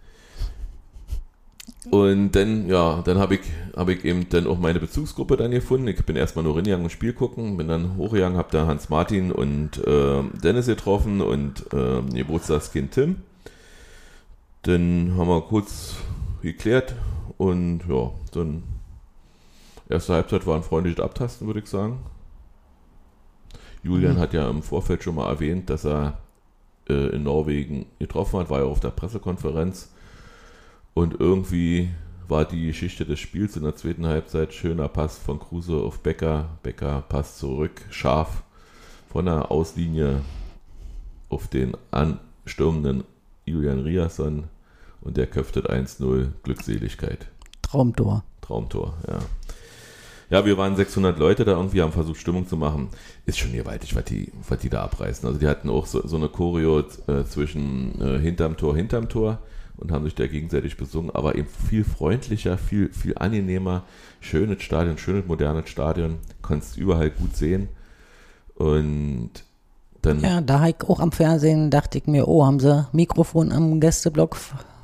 Und 1.89 2.34
dann, 2.34 2.68
ja, 2.68 3.02
dann 3.04 3.20
habe 3.20 3.36
ich, 3.36 3.42
hab 3.76 3.88
ich 3.88 4.04
eben 4.04 4.28
dann 4.30 4.48
auch 4.48 4.60
meine 4.60 4.80
Bezugsgruppe 4.80 5.38
dann 5.38 5.52
gefunden. 5.52 5.88
Ich 5.88 6.04
bin 6.06 6.18
erstmal 6.18 6.44
nur 6.44 6.58
reingegangen 6.58 6.86
und 6.86 6.92
Spiel 6.92 7.13
gucken, 7.13 7.56
bin 7.56 7.70
dann 7.70 7.96
hochgegangen, 7.96 8.38
habe 8.38 8.50
da 8.52 8.68
Hans 8.68 8.89
Martin 8.89 9.32
und 9.32 9.78
äh, 9.88 10.24
Dennis 10.44 10.65
getroffen 10.65 11.22
und 11.22 11.65
äh, 11.74 12.02
Geburtstagskind 12.02 12.92
Tim. 12.92 13.15
Dann 14.63 15.13
haben 15.18 15.30
wir 15.30 15.42
kurz 15.42 15.96
geklärt 16.42 16.96
und 17.38 17.84
ja, 17.88 18.12
dann 18.34 18.63
erste 19.88 20.13
Halbzeit 20.13 20.46
war 20.46 20.58
ein 20.58 20.63
freundliches 20.63 21.04
Abtasten, 21.04 21.48
würde 21.48 21.62
ich 21.62 21.68
sagen. 21.68 22.00
Julian 23.84 24.15
mhm. 24.15 24.20
hat 24.20 24.34
ja 24.34 24.50
im 24.50 24.63
Vorfeld 24.63 25.04
schon 25.04 25.15
mal 25.15 25.30
erwähnt, 25.30 25.70
dass 25.70 25.86
er 25.86 26.18
äh, 26.89 27.15
in 27.15 27.24
Norwegen 27.24 27.86
getroffen 28.00 28.39
hat, 28.39 28.50
war 28.50 28.60
ja 28.60 28.65
auf 28.65 28.82
der 28.82 28.89
Pressekonferenz. 28.89 29.94
Und 31.00 31.18
irgendwie 31.18 31.88
war 32.28 32.44
die 32.44 32.68
Geschichte 32.68 33.06
des 33.06 33.22
Spiels 33.22 33.56
in 33.56 33.64
der 33.64 33.74
zweiten 33.78 34.06
Halbzeit 34.06 34.54
schöner 34.54 34.90
Pass 34.90 35.18
von 35.18 35.40
Kruse 35.40 35.78
auf 35.78 36.00
Becker. 36.00 36.50
Becker 36.62 37.06
passt 37.08 37.40
zurück, 37.40 37.86
scharf 37.90 38.44
von 39.10 39.24
der 39.24 39.50
Auslinie 39.50 40.24
auf 41.30 41.48
den 41.48 41.78
anstürmenden 41.92 43.06
Julian 43.46 43.80
Riasson 43.80 44.50
und 45.00 45.16
der 45.16 45.28
köpftet 45.28 45.70
1-0 45.70 46.32
Glückseligkeit. 46.44 47.28
Traumtor. 47.62 48.26
Traumtor, 48.42 48.98
ja. 49.08 49.20
Ja, 50.30 50.46
wir 50.46 50.58
waren 50.58 50.76
600 50.76 51.18
Leute 51.18 51.46
da 51.46 51.54
irgendwie, 51.54 51.82
haben 51.82 51.94
versucht 51.94 52.20
Stimmung 52.20 52.46
zu 52.46 52.58
machen. 52.58 52.90
Ist 53.26 53.40
schon 53.40 53.54
gewaltig, 53.54 53.96
was 53.96 54.04
die, 54.04 54.34
was 54.50 54.60
die 54.60 54.70
da 54.70 54.84
abreißen. 54.84 55.26
Also 55.26 55.40
die 55.40 55.48
hatten 55.48 55.70
auch 55.70 55.86
so, 55.86 56.06
so 56.06 56.18
eine 56.18 56.28
Choreo 56.28 56.80
äh, 56.80 57.24
zwischen 57.24 58.02
äh, 58.02 58.20
hinterm 58.20 58.58
Tor, 58.58 58.76
hinterm 58.76 59.08
Tor 59.08 59.40
und 59.80 59.92
haben 59.92 60.04
sich 60.04 60.15
da 60.15 60.28
gegenseitig 60.28 60.76
besungen, 60.78 61.10
aber 61.12 61.36
eben 61.36 61.48
viel 61.48 61.84
freundlicher, 61.84 62.58
viel, 62.58 62.92
viel 62.92 63.18
angenehmer. 63.18 63.84
Schönes 64.20 64.62
Stadion, 64.62 64.98
schönes 64.98 65.26
modernes 65.26 65.70
Stadion, 65.70 66.18
kannst 66.42 66.78
überall 66.78 67.10
gut 67.10 67.36
sehen. 67.36 67.70
Und 68.56 69.32
dann. 70.02 70.20
Ja, 70.20 70.42
da 70.42 70.68
ich 70.68 70.76
auch 70.86 71.00
am 71.00 71.13
Fernsehen 71.13 71.70
dachte 71.70 71.98
ich 71.98 72.08
mir, 72.08 72.28
oh, 72.28 72.46
haben 72.46 72.60
sie 72.60 72.88
Mikrofon 72.92 73.52
am 73.54 73.80
Gästeblock 73.80 74.38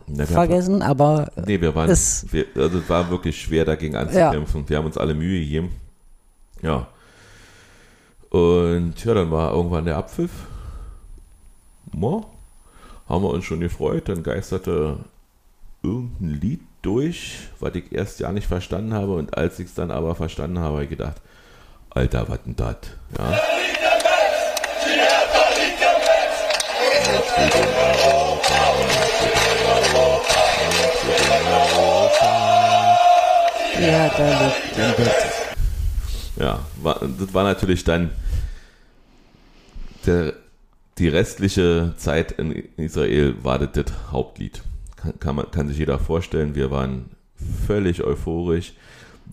na, 0.08 0.26
vergessen, 0.26 0.82
aber 0.82 1.32
nee, 1.46 1.60
wir 1.60 1.74
waren, 1.76 1.90
es, 1.90 2.26
wir, 2.32 2.46
also 2.56 2.78
es 2.78 2.90
war 2.90 3.10
wirklich 3.10 3.42
schwer 3.42 3.66
dagegen 3.66 3.96
anzukämpfen. 3.96 4.62
Ja. 4.62 4.70
Wir 4.70 4.78
haben 4.78 4.86
uns 4.86 4.98
alle 4.98 5.14
Mühe 5.14 5.40
gegeben. 5.42 5.72
Ja. 6.62 6.88
Und 8.30 9.04
ja, 9.04 9.14
dann 9.14 9.32
war 9.32 9.54
irgendwann 9.54 9.86
der 9.86 9.98
Abpfiff. 9.98 10.32
Mo, 11.92 12.26
haben 13.08 13.24
wir 13.24 13.30
uns 13.30 13.46
schon 13.46 13.60
gefreut. 13.60 14.10
Dann 14.10 14.24
geisterte 14.24 14.98
irgendein 15.84 16.42
Lied 16.42 16.62
durch, 16.82 17.50
was 17.60 17.76
ich 17.76 17.92
erst 17.92 18.20
ja 18.20 18.32
nicht 18.32 18.48
verstanden 18.48 18.94
habe. 18.94 19.14
Und 19.16 19.38
als 19.38 19.60
ich 19.60 19.68
es 19.68 19.74
dann 19.74 19.92
aber 19.92 20.16
verstanden 20.16 20.60
habe, 20.60 20.76
habe 20.76 20.84
ich 20.84 20.90
gedacht, 20.90 21.22
Alter, 21.90 22.28
was 22.28 22.44
denn 22.44 22.56
das? 22.56 22.78
Ja. 23.18 23.40
Ja, 33.80 34.10
da 34.10 34.48
liegt 34.48 34.78
im 34.78 35.04
Bett. 35.04 35.26
Ja, 36.38 36.60
war, 36.82 37.00
das 37.02 37.34
war 37.34 37.44
natürlich 37.44 37.84
dann 37.84 38.10
der, 40.06 40.34
die 40.98 41.08
restliche 41.08 41.94
Zeit 41.98 42.34
in 42.34 42.52
Israel 42.78 43.36
war 43.44 43.60
das, 43.60 43.72
das 43.74 44.12
Hauptlied. 44.12 44.64
Kann, 44.96 45.20
kann, 45.20 45.36
man, 45.36 45.52
kann 45.52 45.68
sich 45.68 45.78
jeder 45.78 46.00
vorstellen, 46.00 46.56
wir 46.56 46.72
waren 46.72 47.12
völlig 47.68 48.04
euphorisch. 48.04 48.74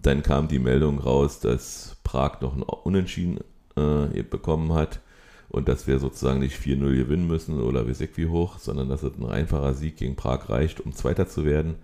Dann 0.02 0.22
kam 0.22 0.48
die 0.48 0.58
Meldung 0.58 0.98
raus, 0.98 1.40
dass 1.40 1.96
Prag 2.02 2.40
noch 2.40 2.56
ein 2.56 2.62
Unentschieden 2.62 3.38
äh, 3.76 4.22
bekommen 4.22 4.72
hat 4.72 5.00
und 5.48 5.68
dass 5.68 5.86
wir 5.86 5.98
sozusagen 5.98 6.40
nicht 6.40 6.58
4-0 6.58 6.96
gewinnen 6.96 7.26
müssen 7.26 7.60
oder 7.60 7.86
wir 7.86 7.94
wie 8.16 8.26
hoch, 8.26 8.58
sondern 8.58 8.88
dass 8.88 9.02
es 9.02 9.12
ein 9.18 9.26
einfacher 9.26 9.74
Sieg 9.74 9.98
gegen 9.98 10.16
Prag 10.16 10.48
reicht, 10.48 10.80
um 10.80 10.94
Zweiter 10.94 11.28
zu 11.28 11.44
werden 11.44 11.76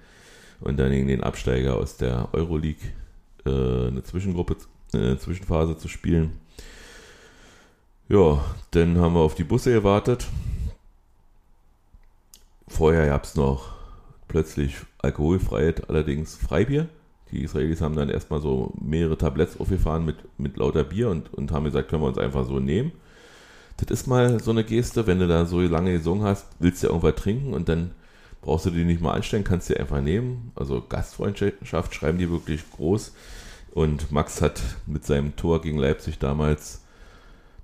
und 0.60 0.78
dann 0.78 0.90
gegen 0.90 1.06
den 1.06 1.22
Absteiger 1.22 1.76
aus 1.76 1.96
der 1.98 2.30
Euroleague 2.32 2.88
äh, 3.44 3.88
eine 3.88 4.02
Zwischengruppe, 4.02 4.56
äh, 4.94 5.16
Zwischenphase 5.16 5.76
zu 5.76 5.88
spielen. 5.88 6.32
Ja, 8.08 8.44
dann 8.70 8.98
haben 8.98 9.14
wir 9.14 9.20
auf 9.20 9.34
die 9.34 9.44
Busse 9.44 9.72
gewartet. 9.72 10.26
Vorher 12.66 13.06
gab 13.06 13.24
es 13.24 13.34
noch 13.34 13.72
plötzlich 14.28 14.76
alkoholfreiheit, 14.98 15.88
allerdings 15.88 16.36
Freibier. 16.36 16.88
Die 17.30 17.42
Israelis 17.42 17.80
haben 17.80 17.96
dann 17.96 18.08
erstmal 18.08 18.40
so 18.40 18.72
mehrere 18.80 19.18
Tabletts 19.18 19.60
aufgefahren 19.60 20.04
mit, 20.04 20.16
mit 20.38 20.56
lauter 20.56 20.84
Bier 20.84 21.10
und, 21.10 21.32
und 21.34 21.52
haben 21.52 21.64
gesagt, 21.64 21.88
können 21.88 22.02
wir 22.02 22.08
uns 22.08 22.18
einfach 22.18 22.46
so 22.46 22.58
nehmen 22.58 22.92
das 23.78 24.00
ist 24.00 24.06
mal 24.06 24.40
so 24.40 24.50
eine 24.50 24.64
Geste, 24.64 25.06
wenn 25.06 25.20
du 25.20 25.28
da 25.28 25.46
so 25.46 25.60
lange 25.60 25.92
gesungen 25.92 26.24
hast, 26.24 26.46
willst 26.58 26.82
du 26.82 26.88
ja 26.88 26.92
irgendwas 26.92 27.20
trinken 27.20 27.54
und 27.54 27.68
dann 27.68 27.92
brauchst 28.42 28.66
du 28.66 28.70
die 28.70 28.84
nicht 28.84 29.00
mal 29.00 29.12
anstellen, 29.12 29.44
kannst 29.44 29.70
du 29.70 29.78
einfach 29.78 30.00
nehmen. 30.00 30.52
Also 30.56 30.82
Gastfreundschaft 30.86 31.94
schreiben 31.94 32.18
die 32.18 32.30
wirklich 32.30 32.68
groß. 32.72 33.14
Und 33.72 34.10
Max 34.10 34.42
hat 34.42 34.60
mit 34.86 35.04
seinem 35.04 35.36
Tor 35.36 35.60
gegen 35.60 35.78
Leipzig 35.78 36.18
damals 36.18 36.82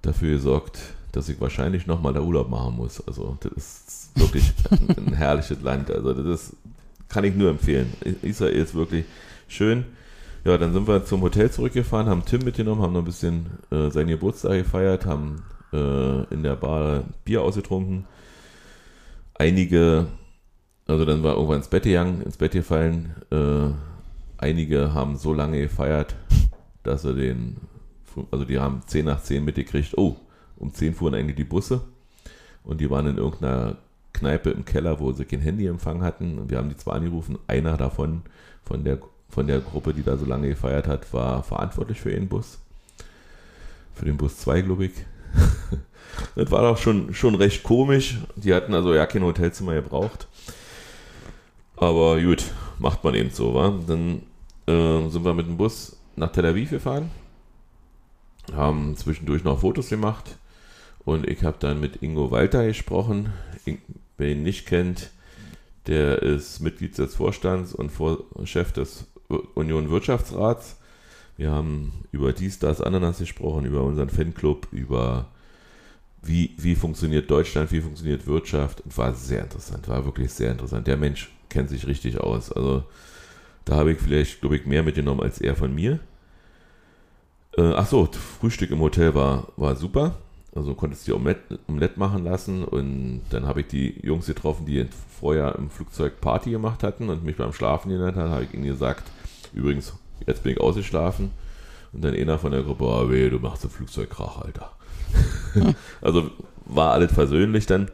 dafür 0.06 0.32
gesorgt, 0.32 0.80
dass 1.12 1.28
ich 1.28 1.40
wahrscheinlich 1.40 1.86
nochmal 1.86 2.12
da 2.12 2.20
Urlaub 2.20 2.50
machen 2.50 2.76
muss. 2.76 3.06
Also 3.06 3.38
das 3.40 3.52
ist 3.52 4.10
wirklich 4.14 4.52
ein, 4.70 4.96
ein 5.08 5.12
herrliches 5.14 5.60
Land. 5.62 5.90
Also 5.90 6.12
das 6.12 6.26
ist, 6.26 6.56
kann 7.08 7.24
ich 7.24 7.34
nur 7.34 7.50
empfehlen. 7.50 7.92
Israel 8.22 8.54
ist 8.54 8.74
wirklich 8.74 9.04
schön. 9.48 9.84
Ja, 10.44 10.58
dann 10.58 10.72
sind 10.74 10.86
wir 10.86 11.04
zum 11.04 11.22
Hotel 11.22 11.50
zurückgefahren, 11.50 12.06
haben 12.06 12.24
Tim 12.26 12.44
mitgenommen, 12.44 12.82
haben 12.82 12.92
noch 12.92 13.00
ein 13.00 13.06
bisschen 13.06 13.46
äh, 13.70 13.90
seinen 13.90 14.08
Geburtstag 14.08 14.52
gefeiert, 14.58 15.06
haben 15.06 15.42
äh, 15.72 16.24
in 16.34 16.42
der 16.42 16.56
Bar 16.56 17.04
Bier 17.24 17.40
ausgetrunken. 17.40 18.04
Einige, 19.34 20.06
also 20.86 21.06
dann 21.06 21.22
war 21.22 21.34
irgendwann 21.34 21.58
ins 21.58 21.68
Bett 21.68 21.84
gegangen, 21.84 22.20
ins 22.20 22.36
Bett 22.36 22.52
gefallen. 22.52 23.14
Äh, 23.30 23.72
einige 24.36 24.92
haben 24.92 25.16
so 25.16 25.32
lange 25.32 25.60
gefeiert, 25.60 26.14
dass 26.82 27.02
sie 27.02 27.14
den, 27.14 27.56
also 28.30 28.44
die 28.44 28.58
haben 28.58 28.82
10 28.86 29.04
nach 29.04 29.22
10 29.22 29.44
mitgekriegt, 29.44 29.96
oh, 29.96 30.16
um 30.56 30.72
10 30.72 30.94
fuhren 30.94 31.14
eigentlich 31.14 31.36
die 31.36 31.44
Busse 31.44 31.82
und 32.64 32.80
die 32.80 32.90
waren 32.90 33.06
in 33.06 33.18
irgendeiner 33.18 33.76
Kneipe 34.12 34.50
im 34.50 34.64
Keller, 34.64 35.00
wo 35.00 35.12
sie 35.12 35.24
kein 35.24 35.40
Handyempfang 35.40 36.02
hatten. 36.02 36.38
Und 36.38 36.50
wir 36.50 36.58
haben 36.58 36.70
die 36.70 36.76
zwar 36.76 36.94
angerufen, 36.94 37.38
einer 37.46 37.76
davon 37.76 38.22
von 38.64 38.84
der, 38.84 38.98
von 39.28 39.46
der 39.46 39.60
Gruppe, 39.60 39.92
die 39.92 40.02
da 40.02 40.16
so 40.16 40.24
lange 40.24 40.48
gefeiert 40.48 40.86
hat, 40.86 41.12
war 41.12 41.42
verantwortlich 41.42 42.00
für 42.00 42.12
ihren 42.12 42.28
Bus. 42.28 42.58
Für 43.92 44.06
den 44.06 44.16
Bus 44.16 44.38
2, 44.38 44.62
glaube 44.62 44.86
ich. 44.86 44.92
das 46.36 46.50
war 46.50 46.62
doch 46.62 46.78
schon, 46.78 47.12
schon 47.12 47.34
recht 47.34 47.62
komisch. 47.62 48.18
Die 48.36 48.54
hatten 48.54 48.72
also 48.72 48.94
ja 48.94 49.06
kein 49.06 49.24
Hotelzimmer 49.24 49.74
gebraucht. 49.74 50.28
Aber 51.76 52.20
gut, 52.20 52.44
macht 52.78 53.04
man 53.04 53.14
eben 53.14 53.30
so, 53.30 53.54
wa? 53.54 53.74
Dann 53.86 54.22
äh, 54.66 55.08
sind 55.10 55.24
wir 55.24 55.34
mit 55.34 55.46
dem 55.46 55.56
Bus 55.56 55.96
nach 56.16 56.30
Tel 56.30 56.46
Aviv 56.46 56.70
gefahren, 56.70 57.10
haben 58.52 58.96
zwischendurch 58.96 59.44
noch 59.44 59.60
Fotos 59.60 59.88
gemacht 59.88 60.36
und 61.04 61.28
ich 61.28 61.44
habe 61.44 61.56
dann 61.60 61.80
mit 61.80 62.02
Ingo 62.02 62.30
Walter 62.30 62.66
gesprochen. 62.66 63.32
Wer 64.16 64.32
ihn 64.32 64.42
nicht 64.42 64.66
kennt, 64.66 65.10
der 65.86 66.22
ist 66.22 66.60
Mitglied 66.60 66.96
des 66.96 67.14
Vorstands 67.14 67.74
und 67.74 67.90
Chef 68.44 68.72
des 68.72 69.06
Union 69.54 69.90
Wirtschaftsrats. 69.90 70.76
Wir 71.36 71.50
haben 71.50 71.92
über 72.12 72.32
dies, 72.32 72.58
das, 72.58 72.80
Ananas 72.80 73.18
gesprochen, 73.18 73.64
über 73.64 73.82
unseren 73.82 74.08
Fanclub, 74.08 74.68
über 74.70 75.26
wie, 76.22 76.54
wie 76.56 76.74
funktioniert 76.74 77.30
Deutschland, 77.30 77.72
wie 77.72 77.80
funktioniert 77.80 78.26
Wirtschaft. 78.26 78.80
Und 78.82 78.96
war 78.96 79.12
sehr 79.14 79.42
interessant, 79.42 79.88
war 79.88 80.04
wirklich 80.04 80.32
sehr 80.32 80.52
interessant. 80.52 80.86
Der 80.86 80.96
Mensch 80.96 81.30
kennt 81.48 81.68
sich 81.68 81.86
richtig 81.86 82.18
aus. 82.18 82.52
Also 82.52 82.84
da 83.64 83.76
habe 83.76 83.92
ich 83.92 83.98
vielleicht, 83.98 84.40
glaube 84.40 84.56
ich, 84.56 84.66
mehr 84.66 84.82
mitgenommen 84.82 85.20
als 85.20 85.40
er 85.40 85.56
von 85.56 85.74
mir. 85.74 85.98
Äh, 87.56 87.72
ach 87.74 87.86
so, 87.86 88.08
Frühstück 88.40 88.70
im 88.70 88.80
Hotel 88.80 89.14
war, 89.14 89.48
war 89.56 89.76
super. 89.76 90.16
Also 90.54 90.74
konntest 90.74 91.08
du 91.08 91.16
Omelette, 91.16 91.58
Omelette 91.66 91.98
machen 91.98 92.24
lassen 92.24 92.64
und 92.64 93.22
dann 93.30 93.46
habe 93.46 93.62
ich 93.62 93.66
die 93.66 93.98
Jungs 94.02 94.26
getroffen, 94.26 94.66
die 94.66 94.86
vorher 95.20 95.56
im 95.56 95.68
Flugzeug 95.68 96.20
Party 96.20 96.50
gemacht 96.50 96.84
hatten 96.84 97.08
und 97.10 97.24
mich 97.24 97.36
beim 97.36 97.52
Schlafen 97.52 97.90
genannt 97.90 98.16
haben, 98.16 98.30
habe 98.30 98.44
ich 98.44 98.54
ihnen 98.54 98.64
gesagt, 98.64 99.10
übrigens, 99.52 99.94
jetzt 100.26 100.44
bin 100.44 100.52
ich 100.52 100.60
ausgeschlafen. 100.60 101.30
Und 101.92 102.04
dann 102.04 102.14
einer 102.14 102.38
von 102.38 102.52
der 102.52 102.62
Gruppe, 102.62 102.84
oh 102.84 103.10
weh, 103.10 103.30
du 103.30 103.38
machst 103.38 103.64
einen 103.64 103.72
Flugzeugkrach, 103.72 104.42
Alter. 104.42 104.72
also 106.00 106.30
war 106.66 106.92
alles 106.92 107.12
versöhnlich 107.12 107.66
dann. 107.66 107.90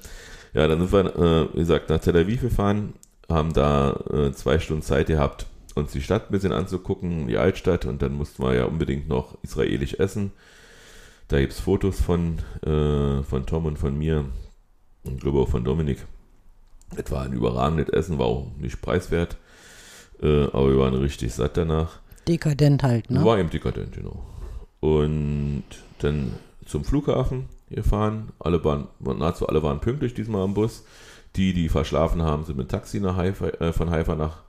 Ja, 0.53 0.67
dann 0.67 0.81
sind 0.81 0.93
wir, 0.93 1.17
äh, 1.17 1.49
wie 1.55 1.61
gesagt, 1.61 1.89
nach 1.91 2.01
Tel 2.01 2.17
Aviv 2.17 2.41
gefahren, 2.41 2.95
haben 3.29 3.53
da 3.53 3.93
äh, 4.13 4.33
zwei 4.33 4.59
Stunden 4.59 4.83
Zeit 4.83 5.07
gehabt, 5.07 5.47
uns 5.73 5.93
die 5.93 6.03
Stadt 6.03 6.29
ein 6.29 6.33
bisschen 6.33 6.53
anzugucken, 6.53 7.27
die 7.29 7.37
Altstadt, 7.37 7.87
und 7.87 8.03
dann 8.03 8.15
mussten 8.15 8.43
wir 8.43 8.55
ja 8.55 8.65
unbedingt 8.65 9.09
noch 9.09 9.39
israelisch 9.43 9.95
essen. 9.95 10.33
Da 11.29 11.39
gibt 11.41 11.53
es 11.53 11.61
Fotos 11.61 12.01
von, 12.01 12.39
äh, 12.63 13.23
von 13.23 13.47
Tom 13.47 13.67
und 13.67 13.79
von 13.79 13.97
mir 13.97 14.25
und 15.05 15.15
ich 15.15 15.21
glaube 15.21 15.41
auch 15.41 15.49
von 15.49 15.65
Dominik. 15.65 16.05
Es 16.97 17.11
war 17.11 17.23
ein 17.23 17.33
überragendes 17.33 17.89
Essen, 17.89 18.19
war 18.19 18.27
auch 18.27 18.47
nicht 18.59 18.83
preiswert, 18.83 19.37
äh, 20.23 20.45
aber 20.45 20.71
wir 20.71 20.79
waren 20.79 20.95
richtig 20.95 21.33
satt 21.33 21.57
danach. 21.57 22.01
Dekadent 22.27 22.83
halt, 22.83 23.11
ne? 23.11 23.25
War 23.25 23.39
eben 23.39 23.51
dekadent, 23.51 23.93
genau. 23.93 24.25
Und 24.81 25.65
dann 25.99 26.35
zum 26.67 26.85
Flughafen 26.85 27.49
gefahren. 27.71 28.31
Alle 28.39 28.65
waren, 28.65 28.89
nahezu 28.99 29.47
alle 29.47 29.63
waren 29.63 29.81
pünktlich 29.81 30.15
diesmal 30.15 30.43
am 30.43 30.55
Bus. 30.55 30.85
Die, 31.37 31.53
die 31.53 31.69
verschlafen 31.69 32.23
haben, 32.23 32.45
sind 32.45 32.59
mit 32.59 32.71
Taxi 32.71 32.99
nach 32.99 33.17
Haifa, 33.17 33.49
äh, 33.49 33.73
von 33.73 33.91
Haifa 33.91 34.17
nach 34.17 34.43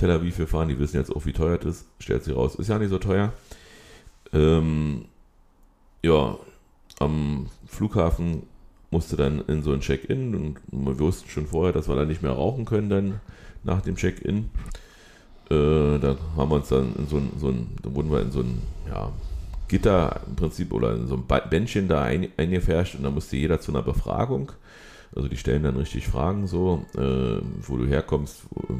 Tel 0.00 0.10
Aviv 0.10 0.38
gefahren. 0.38 0.68
Die 0.68 0.78
wissen 0.78 0.96
jetzt 0.96 1.14
auch, 1.14 1.26
wie 1.26 1.32
teuer 1.32 1.58
das 1.58 1.76
ist. 1.76 1.86
Stellt 1.98 2.24
sich 2.24 2.34
raus, 2.34 2.54
ist 2.54 2.68
ja 2.68 2.78
nicht 2.78 2.88
so 2.88 2.98
teuer. 2.98 3.32
Ähm, 4.32 5.04
ja, 6.02 6.38
am 6.98 7.46
Flughafen 7.66 8.44
musste 8.90 9.16
dann 9.16 9.44
in 9.46 9.62
so 9.62 9.72
ein 9.72 9.80
Check-in 9.80 10.34
und 10.34 10.56
wir 10.72 10.98
wussten 10.98 11.28
schon 11.28 11.46
vorher, 11.46 11.72
dass 11.72 11.88
wir 11.88 11.96
da 11.96 12.04
nicht 12.04 12.22
mehr 12.22 12.32
rauchen 12.32 12.64
können 12.64 12.88
dann 12.88 13.20
nach 13.62 13.82
dem 13.82 13.96
Check-in. 13.96 14.50
Äh, 15.50 15.98
da 15.98 16.16
haben 16.36 16.50
wir 16.50 16.56
uns 16.56 16.68
dann 16.68 16.94
in 16.96 17.06
so 17.06 17.18
ein, 17.18 17.30
so 17.38 17.48
ein, 17.48 17.68
da 17.82 17.94
wurden 17.94 18.10
wir 18.10 18.22
in 18.22 18.32
so 18.32 18.40
ein, 18.40 18.62
ja, 18.88 19.12
Gitter 19.68 20.22
im 20.26 20.34
Prinzip 20.34 20.72
oder 20.72 20.94
in 20.94 21.06
so 21.06 21.14
ein 21.14 21.24
Bändchen 21.50 21.86
da 21.86 22.02
ein, 22.02 22.28
eingefärscht 22.36 22.96
und 22.96 23.04
da 23.04 23.10
musste 23.10 23.36
jeder 23.36 23.60
zu 23.60 23.70
einer 23.70 23.82
Befragung. 23.82 24.50
Also 25.14 25.28
die 25.28 25.36
stellen 25.36 25.62
dann 25.62 25.76
richtig 25.76 26.06
Fragen 26.08 26.46
so, 26.46 26.86
äh, 26.96 27.42
wo 27.62 27.76
du 27.76 27.86
herkommst, 27.86 28.44
wo, 28.50 28.74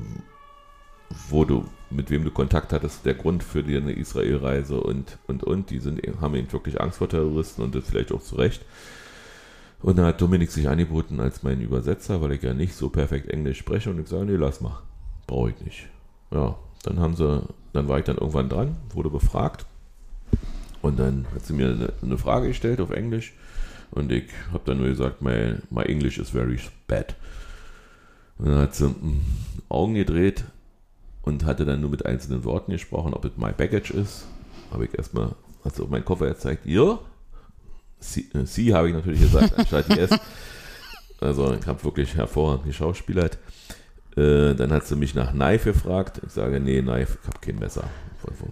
wo, 1.28 1.44
du, 1.44 1.64
mit 1.90 2.10
wem 2.10 2.24
du 2.24 2.30
Kontakt 2.30 2.72
hattest, 2.72 3.04
der 3.04 3.14
Grund 3.14 3.42
für 3.42 3.62
deine 3.62 3.92
Israel-Reise 3.92 4.80
und, 4.80 5.18
und, 5.26 5.44
und. 5.44 5.70
Die 5.70 5.80
sind, 5.80 6.00
haben 6.20 6.34
eben 6.34 6.52
wirklich 6.52 6.80
Angst 6.80 6.98
vor 6.98 7.08
Terroristen 7.08 7.62
und 7.62 7.74
das 7.74 7.84
vielleicht 7.84 8.12
auch 8.12 8.22
zu 8.22 8.36
Recht. 8.36 8.64
Und 9.82 9.98
dann 9.98 10.06
hat 10.06 10.20
Dominik 10.20 10.50
sich 10.50 10.68
angeboten 10.68 11.20
als 11.20 11.42
mein 11.42 11.60
Übersetzer, 11.60 12.20
weil 12.20 12.32
ich 12.32 12.42
ja 12.42 12.54
nicht 12.54 12.74
so 12.74 12.90
perfekt 12.90 13.28
Englisch 13.28 13.58
spreche 13.58 13.90
und 13.90 13.98
ich 13.98 14.08
sage, 14.08 14.26
nee, 14.26 14.36
lass 14.36 14.60
mal. 14.60 14.78
Brauche 15.26 15.50
ich 15.50 15.60
nicht. 15.64 15.86
Ja, 16.30 16.56
dann 16.82 17.00
haben 17.00 17.16
sie, 17.16 17.42
dann 17.72 17.88
war 17.88 17.98
ich 17.98 18.04
dann 18.04 18.18
irgendwann 18.18 18.48
dran, 18.48 18.76
wurde 18.94 19.10
befragt 19.10 19.66
und 20.82 20.98
dann 20.98 21.26
hat 21.34 21.44
sie 21.44 21.54
mir 21.54 21.68
eine, 21.68 21.92
eine 22.02 22.18
Frage 22.18 22.48
gestellt 22.48 22.80
auf 22.80 22.90
Englisch 22.90 23.32
und 23.90 24.12
ich 24.12 24.24
habe 24.52 24.62
dann 24.64 24.78
nur 24.78 24.88
gesagt, 24.88 25.22
my, 25.22 25.56
my 25.70 25.82
English 25.82 26.18
is 26.18 26.30
very 26.30 26.58
bad. 26.86 27.16
Und 28.38 28.48
dann 28.48 28.58
hat 28.58 28.74
sie 28.74 28.86
hm, 28.86 29.20
Augen 29.68 29.94
gedreht 29.94 30.44
und 31.22 31.44
hatte 31.44 31.64
dann 31.64 31.80
nur 31.80 31.90
mit 31.90 32.06
einzelnen 32.06 32.44
Worten 32.44 32.72
gesprochen, 32.72 33.14
ob 33.14 33.24
es 33.24 33.36
my 33.36 33.52
baggage 33.52 33.92
ist. 33.92 34.26
Habe 34.70 34.86
ich 34.86 34.96
erstmal, 34.96 35.34
hat 35.64 35.74
sie 35.74 35.82
auf 35.82 35.90
meinen 35.90 36.04
Koffer 36.04 36.28
gezeigt, 36.28 36.66
ja. 36.66 36.98
Sie, 37.98 38.30
äh, 38.34 38.46
sie 38.46 38.74
habe 38.74 38.88
ich 38.88 38.94
natürlich 38.94 39.20
gesagt, 39.20 39.58
anstatt 39.58 39.88
die 39.88 39.98
S. 39.98 40.10
Also 41.22 41.52
ich 41.52 41.66
habe 41.66 41.84
wirklich 41.84 42.14
hervorragend 42.14 42.64
geschauspielert. 42.64 43.36
Äh, 44.16 44.54
dann 44.54 44.72
hat 44.72 44.86
sie 44.86 44.96
mich 44.96 45.14
nach 45.14 45.32
Knife 45.32 45.72
gefragt. 45.72 46.22
Ich 46.26 46.32
sage, 46.32 46.58
nee, 46.60 46.80
Knife, 46.80 47.18
ich 47.20 47.28
habe 47.28 47.38
kein 47.42 47.58
Messer. 47.58 47.84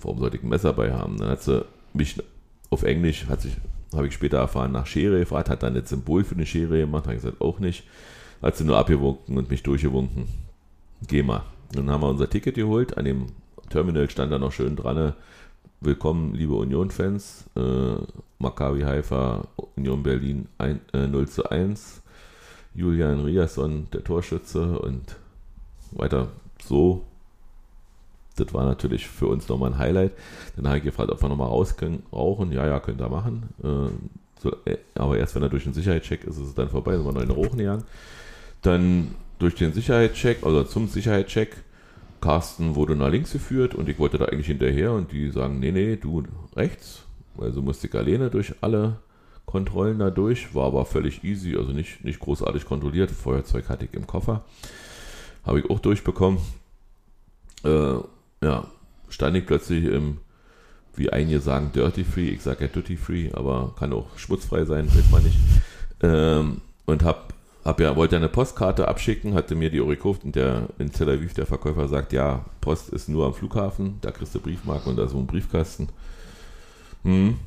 Warum 0.03 0.19
sollte 0.19 0.37
ich 0.37 0.43
ein 0.43 0.51
Messer 0.51 0.75
bei 0.75 0.93
haben? 0.93 1.17
Dann 1.17 1.31
hat 1.31 1.43
sie 1.43 1.65
mich 1.95 2.23
auf 2.71 2.83
Englisch, 2.83 3.27
hat 3.27 3.41
sich, 3.41 3.57
habe 3.95 4.07
ich 4.07 4.13
später 4.13 4.37
erfahren, 4.37 4.73
nach 4.73 4.87
Schere 4.87 5.19
gefragt, 5.19 5.49
hat 5.49 5.63
dann 5.63 5.77
ein 5.77 5.87
Symbol 5.87 6.25
für 6.25 6.35
eine 6.35 6.45
Schere 6.45 6.79
gemacht, 6.79 7.05
habe 7.05 7.15
ich 7.15 7.23
gesagt, 7.23 7.41
auch 7.41 7.59
nicht. 7.59 7.85
Hat 8.43 8.57
sie 8.57 8.65
nur 8.65 8.77
abgewunken 8.77 9.37
und 9.39 9.51
mich 9.51 9.63
durchgewunken. 9.63 10.29
Geh 11.07 11.23
mal. 11.23 11.43
Dann 11.73 11.91
haben 11.91 12.03
wir 12.03 12.09
unser 12.09 12.31
Ticket 12.31 12.55
geholt. 12.55 12.97
An 12.97 13.05
dem 13.05 13.27
Terminal 13.71 14.09
stand 14.11 14.33
da 14.33 14.39
noch 14.39 14.53
schön 14.53 14.77
dran. 14.77 15.15
Willkommen, 15.81 16.35
liebe 16.35 16.55
Union-Fans. 16.55 17.45
Äh, 17.57 17.97
Maccabi 18.39 18.83
Haifa, 18.83 19.47
Union 19.77 20.03
Berlin 20.03 20.49
ein, 20.59 20.81
äh, 20.93 21.07
0 21.07 21.29
zu 21.29 21.51
1. 21.51 22.03
Julian 22.75 23.21
Riasson, 23.21 23.89
der 23.93 24.05
Torschütze 24.05 24.79
und 24.79 25.17
weiter 25.93 26.29
so 26.63 27.05
das 28.39 28.55
war 28.55 28.65
natürlich 28.65 29.07
für 29.07 29.27
uns 29.27 29.49
nochmal 29.49 29.73
ein 29.73 29.79
Highlight. 29.79 30.13
Dann 30.57 30.69
habe 30.69 30.79
ich 30.79 30.85
gefragt, 30.85 31.11
ob 31.11 31.21
wir 31.21 31.29
nochmal 31.29 31.49
raus 31.49 31.77
können, 31.77 32.03
rauchen. 32.13 32.53
Ja, 32.53 32.67
ja, 32.67 32.81
könnt 32.81 33.01
ihr 33.01 33.09
machen. 33.09 33.49
Äh, 33.63 33.91
so, 34.41 34.57
äh, 34.65 34.79
aber 34.95 35.19
erst 35.19 35.35
wenn 35.35 35.43
er 35.43 35.49
durch 35.49 35.65
den 35.65 35.73
Sicherheitscheck 35.73 36.25
ist, 36.25 36.39
ist 36.39 36.49
es 36.49 36.55
dann 36.55 36.69
vorbei, 36.69 36.97
sind 36.97 37.05
wir 37.05 37.13
noch 37.13 37.23
in 37.23 37.31
Rauchen 37.31 37.59
gegangen. 37.59 37.85
Dann 38.63 39.15
durch 39.39 39.55
den 39.55 39.73
Sicherheitscheck, 39.73 40.39
also 40.43 40.65
zum 40.65 40.89
Sicherheitscheck, 40.89 41.57
Carsten 42.21 42.75
wurde 42.75 42.97
nach 42.97 43.11
links 43.11 43.33
geführt 43.33 43.75
und 43.75 43.89
ich 43.89 43.99
wollte 43.99 44.19
da 44.19 44.27
eigentlich 44.27 44.49
hinterher 44.49 44.93
und 44.93 45.13
die 45.13 45.31
sagen, 45.31 45.61
nee, 45.61 45.71
nee, 45.71 45.97
du 45.97 46.25
rechts. 46.57 47.05
Also 47.39 47.63
musste 47.63 47.87
ich 47.87 47.95
alleine 47.95 48.31
durch 48.31 48.55
alle 48.61 48.99
Kontrollen 49.47 49.99
da 50.01 50.11
durch, 50.11 50.55
war 50.55 50.67
aber 50.67 50.85
völlig 50.85 51.25
easy, 51.25 51.57
also 51.57 51.73
nicht, 51.73 52.05
nicht 52.05 52.21
großartig 52.21 52.67
kontrolliert. 52.67 53.11
Feuerzeug 53.11 53.69
hatte 53.69 53.87
ich 53.87 53.95
im 53.95 54.07
Koffer. 54.07 54.45
Habe 55.45 55.61
ich 55.61 55.71
auch 55.71 55.79
durchbekommen. 55.79 56.41
Äh, 57.65 57.95
ja, 58.43 58.67
stand 59.09 59.37
ich 59.37 59.47
plötzlich 59.47 59.85
im, 59.85 60.19
wie 60.95 61.11
einige 61.11 61.41
sagen, 61.41 61.71
Dirty 61.73 62.05
Free, 62.05 62.29
ich 62.29 62.43
sage 62.43 62.67
ja 62.67 62.69
Dirty 62.69 62.97
Free, 62.97 63.31
aber 63.33 63.75
kann 63.79 63.93
auch 63.93 64.19
schmutzfrei 64.19 64.65
sein, 64.65 64.87
weiß 64.89 65.11
man 65.11 65.23
nicht. 65.23 65.39
Ähm, 66.03 66.61
und 66.87 67.05
hab, 67.05 67.33
hab 67.69 67.81
ja, 67.81 67.95
wollte 67.97 68.17
eine 68.17 68.31
Postkarte 68.31 68.89
abschicken, 68.89 69.35
hatte 69.35 69.55
mir 69.55 69.69
die 69.69 69.83
Orikoft 69.83 70.25
in, 70.25 70.33
der, 70.33 70.69
in 70.79 70.91
Tel 70.91 71.11
Aviv, 71.11 71.35
der 71.35 71.45
Verkäufer 71.45 71.87
sagt, 71.87 72.15
ja, 72.15 72.47
Post 72.63 72.89
ist 72.89 73.11
nur 73.11 73.27
am 73.27 73.35
Flughafen, 73.35 73.99
da 74.01 74.11
kriegst 74.11 74.35
du 74.35 74.41
Briefmarken 74.41 74.89
und 74.89 74.97
da 74.97 75.07
so 75.07 75.19
ein 75.19 75.27
Briefkasten. 75.27 75.91
Hm. 77.03 77.39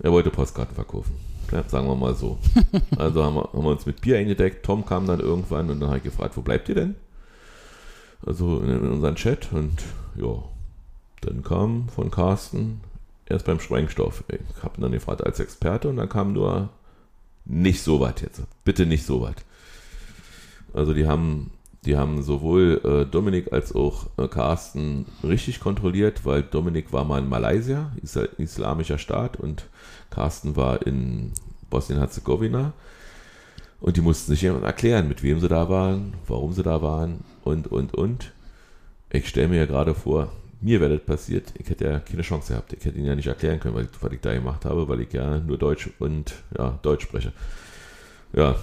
Er 0.00 0.10
wollte 0.10 0.30
Postkarten 0.30 0.74
verkaufen. 0.74 1.14
Ja, 1.52 1.62
sagen 1.68 1.86
wir 1.86 1.94
mal 1.94 2.16
so. 2.16 2.36
Also 2.98 3.22
haben 3.22 3.36
wir, 3.36 3.44
haben 3.44 3.62
wir 3.62 3.70
uns 3.70 3.86
mit 3.86 4.00
Bier 4.00 4.18
eingedeckt. 4.18 4.66
Tom 4.66 4.84
kam 4.84 5.06
dann 5.06 5.20
irgendwann 5.20 5.70
und 5.70 5.78
dann 5.78 5.88
habe 5.88 5.98
ich 5.98 6.04
gefragt, 6.04 6.36
wo 6.36 6.42
bleibt 6.42 6.68
ihr 6.68 6.74
denn? 6.74 6.96
Also 8.26 8.58
in, 8.58 8.70
in 8.70 8.90
unseren 8.90 9.14
Chat 9.14 9.52
und 9.52 9.84
ja, 10.16 10.34
dann 11.20 11.44
kam 11.44 11.88
von 11.90 12.10
Carsten 12.10 12.80
erst 13.26 13.46
beim 13.46 13.60
Sprengstoff. 13.60 14.24
Ich 14.26 14.64
habe 14.64 14.80
dann 14.80 14.90
gefragt 14.90 15.24
als 15.24 15.38
Experte 15.38 15.88
und 15.88 15.98
dann 15.98 16.08
kam 16.08 16.32
nur 16.32 16.70
nicht 17.44 17.82
so 17.82 18.00
weit 18.00 18.22
jetzt. 18.22 18.42
Bitte 18.64 18.86
nicht 18.86 19.04
so 19.04 19.20
weit. 19.20 19.44
Also 20.72 20.92
die 20.94 21.06
haben, 21.06 21.52
die 21.84 21.96
haben 21.96 22.22
sowohl 22.22 22.80
äh, 22.84 23.10
Dominik 23.10 23.52
als 23.52 23.74
auch 23.74 24.06
äh, 24.16 24.26
Carsten 24.28 25.06
richtig 25.22 25.60
kontrolliert, 25.60 26.24
weil 26.24 26.42
Dominik 26.42 26.92
war 26.92 27.04
mal 27.04 27.20
in 27.20 27.28
Malaysia, 27.28 27.92
Isla 28.02 28.24
islamischer 28.38 28.98
Staat, 28.98 29.38
und 29.38 29.64
Carsten 30.10 30.56
war 30.56 30.86
in 30.86 31.32
Bosnien-Herzegowina. 31.70 32.72
Und 33.80 33.96
die 33.96 34.00
mussten 34.00 34.32
sich 34.32 34.44
erklären, 34.44 35.08
mit 35.08 35.22
wem 35.22 35.40
sie 35.40 35.48
da 35.48 35.68
waren, 35.68 36.14
warum 36.26 36.54
sie 36.54 36.62
da 36.62 36.80
waren 36.80 37.22
und, 37.44 37.66
und, 37.66 37.94
und. 37.94 38.32
Ich 39.10 39.28
stelle 39.28 39.48
mir 39.48 39.58
ja 39.58 39.66
gerade 39.66 39.94
vor, 39.94 40.32
mir 40.60 40.80
wäre 40.80 40.96
das 40.96 41.06
passiert, 41.06 41.52
ich 41.58 41.68
hätte 41.68 41.84
ja 41.84 42.00
keine 42.00 42.22
Chance 42.22 42.52
gehabt. 42.52 42.72
Ich 42.72 42.84
hätte 42.84 42.98
ihn 42.98 43.04
ja 43.04 43.14
nicht 43.14 43.26
erklären 43.26 43.60
können, 43.60 43.74
was, 43.74 43.86
was 44.00 44.12
ich 44.12 44.20
da 44.20 44.34
gemacht 44.34 44.64
habe, 44.64 44.88
weil 44.88 45.00
ich 45.00 45.12
ja 45.12 45.38
nur 45.38 45.58
Deutsch 45.58 45.90
und 45.98 46.34
ja, 46.56 46.78
Deutsch 46.82 47.04
spreche. 47.04 47.32
Ja. 48.32 48.56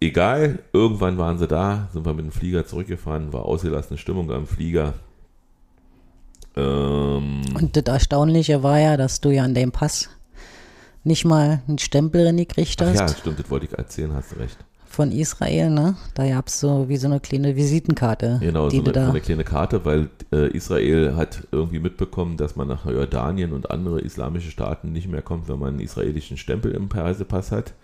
Egal, 0.00 0.58
irgendwann 0.72 1.18
waren 1.18 1.38
sie 1.38 1.46
da, 1.46 1.88
sind 1.92 2.04
wir 2.04 2.12
mit 2.12 2.24
dem 2.24 2.32
Flieger 2.32 2.66
zurückgefahren, 2.66 3.32
war 3.32 3.44
ausgelassene 3.46 3.98
Stimmung 3.98 4.30
am 4.30 4.46
Flieger. 4.46 4.94
Ähm, 6.56 7.42
Und 7.54 7.76
das 7.76 7.84
Erstaunliche 7.84 8.62
war 8.62 8.78
ja, 8.78 8.96
dass 8.96 9.20
du 9.20 9.30
ja 9.30 9.44
an 9.44 9.54
dem 9.54 9.72
Pass 9.72 10.10
nicht 11.04 11.24
mal 11.24 11.62
einen 11.68 11.78
Stempel 11.78 12.34
gekriegt 12.34 12.80
ach 12.82 12.86
hast 12.86 12.98
ja, 12.98 13.08
stimmt, 13.08 13.38
das 13.38 13.50
wollte 13.50 13.66
ich 13.66 13.72
erzählen, 13.72 14.12
hast 14.14 14.32
du 14.32 14.36
recht. 14.36 14.58
Von 14.94 15.12
Israel, 15.12 15.70
ne? 15.70 15.96
Da 16.14 16.28
gab 16.28 16.48
es 16.48 16.60
so 16.60 16.88
wie 16.88 16.96
so 16.96 17.06
eine 17.06 17.20
kleine 17.20 17.56
Visitenkarte, 17.56 18.38
Genau, 18.40 18.68
die 18.68 18.76
so 18.76 18.84
eine, 18.84 18.92
da. 18.92 19.08
eine 19.10 19.20
kleine 19.20 19.44
Karte, 19.44 19.84
weil 19.84 20.08
äh, 20.32 20.48
Israel 20.56 21.16
hat 21.16 21.46
irgendwie 21.52 21.78
mitbekommen, 21.80 22.36
dass 22.36 22.56
man 22.56 22.68
nach 22.68 22.86
Jordanien 22.86 23.52
und 23.52 23.70
andere 23.70 24.00
islamische 24.00 24.50
Staaten 24.50 24.92
nicht 24.92 25.08
mehr 25.08 25.22
kommt, 25.22 25.48
wenn 25.48 25.58
man 25.58 25.70
einen 25.70 25.80
israelischen 25.80 26.36
Stempel 26.36 26.72
im 26.72 26.88
Reisepass 26.88 27.52
hat. 27.52 27.74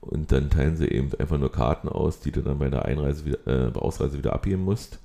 Und 0.00 0.30
dann 0.30 0.50
teilen 0.50 0.76
sie 0.76 0.86
eben 0.86 1.10
einfach 1.18 1.38
nur 1.38 1.50
Karten 1.50 1.88
aus, 1.88 2.20
die 2.20 2.30
du 2.30 2.42
dann 2.42 2.58
bei 2.58 2.68
der 2.68 2.84
Einreise 2.84 3.24
wieder, 3.24 3.46
äh, 3.46 3.70
bei 3.70 3.80
Ausreise 3.80 4.18
wieder 4.18 4.34
abgeben 4.34 4.62
musst. 4.62 4.98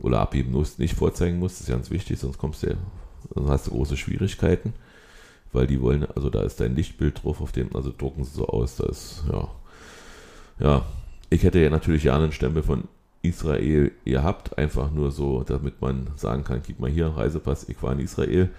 Oder 0.00 0.20
abgeben 0.20 0.52
musst, 0.52 0.78
nicht 0.78 0.94
vorzeigen 0.94 1.38
musst, 1.38 1.56
das 1.60 1.68
ist 1.68 1.74
ganz 1.74 1.90
wichtig, 1.90 2.18
sonst 2.18 2.38
kommst 2.38 2.62
du, 2.62 2.74
sonst 3.34 3.50
hast 3.50 3.66
du 3.66 3.72
große 3.72 3.96
Schwierigkeiten. 3.96 4.72
Weil 5.52 5.66
die 5.66 5.82
wollen, 5.82 6.06
also 6.14 6.30
da 6.30 6.42
ist 6.42 6.60
dein 6.60 6.74
Lichtbild 6.74 7.22
drauf, 7.22 7.42
auf 7.42 7.52
dem, 7.52 7.76
also 7.76 7.92
drucken 7.96 8.24
sie 8.24 8.32
so 8.32 8.46
aus, 8.46 8.76
da 8.76 8.86
ist, 8.86 9.22
ja. 9.30 9.48
Ja, 10.58 10.84
ich 11.30 11.42
hätte 11.42 11.60
ja 11.60 11.70
natürlich 11.70 12.04
ja 12.04 12.16
einen 12.16 12.32
Stempel 12.32 12.62
von 12.62 12.84
Israel 13.22 13.92
gehabt, 14.04 14.58
einfach 14.58 14.90
nur 14.90 15.10
so, 15.12 15.44
damit 15.44 15.80
man 15.80 16.08
sagen 16.16 16.44
kann, 16.44 16.60
gib 16.66 16.80
mal 16.80 16.90
hier, 16.90 17.06
Reisepass, 17.06 17.68
ich 17.68 17.80
war 17.82 17.92
in 17.92 18.00
Israel 18.00 18.50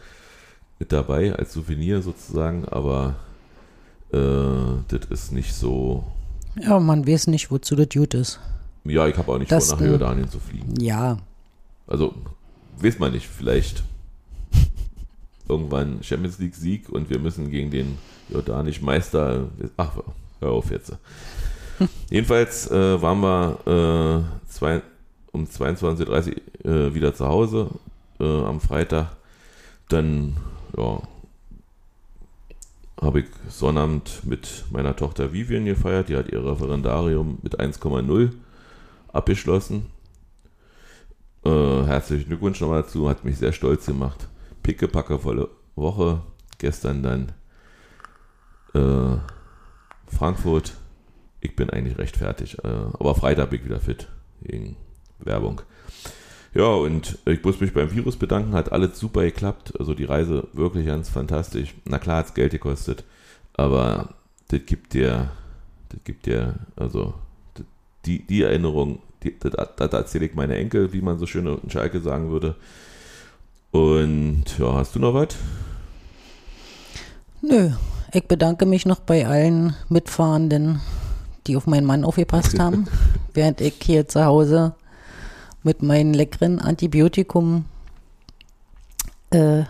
mit 0.80 0.92
dabei, 0.92 1.36
als 1.36 1.54
Souvenir 1.54 2.02
sozusagen, 2.02 2.66
aber 2.66 3.16
äh, 4.12 4.18
das 4.88 5.06
ist 5.10 5.32
nicht 5.32 5.54
so, 5.54 6.04
Ja, 6.56 6.80
man 6.80 7.06
weiß 7.08 7.28
nicht, 7.28 7.52
wozu 7.52 7.76
das 7.76 7.90
gut 7.90 8.14
ist. 8.14 8.40
ja, 8.86 9.08
ich 9.08 9.18
habe 9.18 9.32
auch 9.32 9.38
nicht 9.38 9.52
Das, 9.52 9.70
vor, 9.70 9.78
nach 9.78 9.86
äh, 9.86 9.90
Jordanien 9.90 10.30
zu 10.30 10.40
fliegen. 10.40 10.80
Ja, 10.80 11.18
Also, 11.88 12.14
weiß 12.80 13.00
man 13.00 13.12
nicht, 13.12 13.28
vielleicht 13.28 13.84
irgendwann 15.50 16.02
Champions 16.04 16.40
League 16.40 16.56
Sieg 16.56 16.90
und 16.90 17.10
wir 17.10 17.20
müssen 17.20 17.52
gegen 17.52 17.70
den 17.70 17.98
jordanischen 18.30 18.86
Meister, 18.86 19.48
ach, 19.78 19.98
hör 20.40 20.52
auf 20.52 20.72
jetzt. 20.72 20.94
Jedenfalls 22.10 22.70
äh, 22.72 23.02
waren 23.02 23.22
wir 23.22 24.26
äh, 24.46 24.50
zwei, 24.50 24.82
um 25.32 25.46
22.30 25.46 26.36
Uhr 26.66 26.72
äh, 26.72 26.94
wieder 26.94 27.14
zu 27.14 27.28
Hause 27.28 27.70
äh, 28.20 28.44
am 28.44 28.60
Freitag. 28.60 29.16
Dann, 29.90 30.38
ja, 30.78 31.02
habe 33.02 33.22
ich 33.22 33.26
Sonnabend 33.50 34.22
mit 34.24 34.66
meiner 34.72 34.96
Tochter 34.96 35.34
Vivian 35.34 35.66
gefeiert. 35.66 36.10
Die 36.10 36.16
hat 36.16 36.32
ihr 36.32 36.44
Referendarium 36.44 37.40
mit 37.42 37.60
1,0 37.60 38.32
abgeschlossen. 39.12 39.88
Äh, 41.46 41.50
herzlichen 41.86 42.28
Glückwunsch 42.28 42.62
nochmal 42.62 42.84
dazu, 42.84 43.10
hat 43.10 43.26
mich 43.26 43.38
sehr 43.38 43.52
stolz 43.52 43.86
gemacht. 43.86 44.28
Pickepackevolle 44.62 45.50
Woche. 45.76 46.22
Gestern 46.58 47.04
dann 47.04 47.32
äh, 48.74 49.18
Frankfurt. 50.08 50.74
Ich 51.46 51.56
bin 51.58 51.70
eigentlich 51.70 51.98
recht 51.98 52.16
fertig, 52.16 52.58
äh, 52.64 52.68
aber 52.68 53.16
Freitag 53.16 53.50
bin 53.50 53.60
ich 53.60 53.66
wieder 53.66 53.82
fit 53.82 54.08
wegen 54.40 54.78
Werbung. 55.20 55.62
Ja, 56.54 56.68
und 56.68 57.18
ich 57.26 57.44
muss 57.44 57.60
mich 57.60 57.74
beim 57.74 57.92
Virus 57.92 58.16
bedanken, 58.16 58.54
hat 58.54 58.72
alles 58.72 58.98
super 58.98 59.24
geklappt. 59.24 59.74
Also 59.78 59.94
die 59.94 60.06
Reise 60.06 60.48
wirklich 60.54 60.86
ganz 60.86 61.10
fantastisch. 61.10 61.74
Na 61.86 62.00
klar 62.00 62.18
hat 62.20 62.28
es 62.28 62.34
Geld 62.34 62.52
gekostet, 62.54 63.04
aber 63.56 64.14
das 64.48 64.62
gibt 64.66 64.94
dir, 64.94 65.32
das 65.90 66.00
gibt 66.06 66.28
dir, 66.28 66.56
also 66.78 67.14
das- 67.56 67.66
die, 68.06 68.20
die 68.26 68.44
Erinnerung, 68.44 69.00
die, 69.24 69.38
das, 69.38 69.52
das 69.76 69.92
erzähle 69.94 70.26
ich 70.28 70.36
meine 70.36 70.56
Enkel, 70.58 70.94
wie 70.94 71.02
man 71.02 71.20
so 71.20 71.26
schön 71.26 71.46
in 71.48 71.70
Schalke 71.70 72.00
sagen 72.00 72.30
würde. 72.32 72.56
Und 73.72 74.46
ja, 74.60 74.74
hast 74.76 74.96
du 74.96 75.00
noch 75.00 75.14
was? 75.14 75.36
nö. 77.42 77.72
Ich 78.16 78.28
bedanke 78.28 78.68
mich 78.68 78.86
noch 78.86 79.00
bei 79.00 79.26
allen 79.26 79.76
Mitfahrenden, 79.90 80.80
die 81.48 81.56
auf 81.58 81.68
meinen 81.68 81.86
Mann 81.86 82.06
aufgepasst 82.06 82.60
haben, 82.60 82.88
während 83.34 83.62
ich 83.62 83.76
hier 83.82 84.08
zu 84.08 84.26
Hause 84.26 84.76
mit 85.64 85.82
meinem 85.82 86.14
leckeren 86.14 86.60
Antibiotikum 86.60 87.66
äh, 89.32 89.64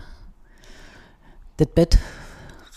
das 1.56 1.68
Bett 1.68 1.98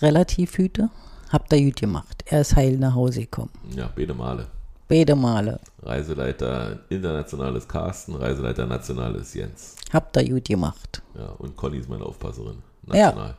relativ 0.01 0.57
hüte. 0.57 0.89
Habt 1.29 1.51
ihr 1.51 1.63
gut 1.63 1.79
gemacht. 1.81 2.23
Er 2.27 2.41
ist 2.41 2.55
heil 2.55 2.77
nach 2.77 2.95
Hause 2.95 3.21
gekommen. 3.21 3.51
Ja, 3.75 3.89
beide 3.95 4.13
Male. 4.13 4.47
Beide 4.88 5.15
Male. 5.15 5.60
Reiseleiter 5.81 6.79
internationales 6.89 7.67
Carsten, 7.67 8.15
Reiseleiter 8.15 8.65
nationales 8.65 9.33
Jens. 9.33 9.75
Habt 9.91 10.15
ihr 10.15 10.29
gut 10.29 10.45
gemacht. 10.45 11.01
Ja, 11.17 11.27
und 11.39 11.57
Conny 11.57 11.77
ist 11.77 11.89
meine 11.89 12.05
Aufpasserin. 12.05 12.60
Ja. 12.93 13.07
National. 13.07 13.36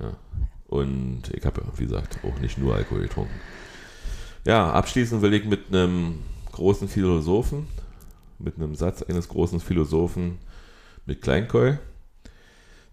Ja. 0.00 0.12
Und 0.68 1.22
ich 1.32 1.44
habe 1.44 1.62
ja, 1.62 1.66
wie 1.76 1.86
gesagt, 1.86 2.18
auch 2.22 2.38
nicht 2.38 2.56
nur 2.56 2.76
Alkohol 2.76 3.02
getrunken. 3.02 3.34
Ja, 4.44 4.72
abschließend 4.72 5.22
will 5.22 5.34
ich 5.34 5.44
mit 5.44 5.68
einem 5.68 6.20
großen 6.52 6.88
Philosophen, 6.88 7.66
mit 8.38 8.56
einem 8.56 8.74
Satz 8.74 9.02
eines 9.02 9.28
großen 9.28 9.60
Philosophen 9.60 10.38
mit 11.06 11.22
Kleinkeul. 11.22 11.78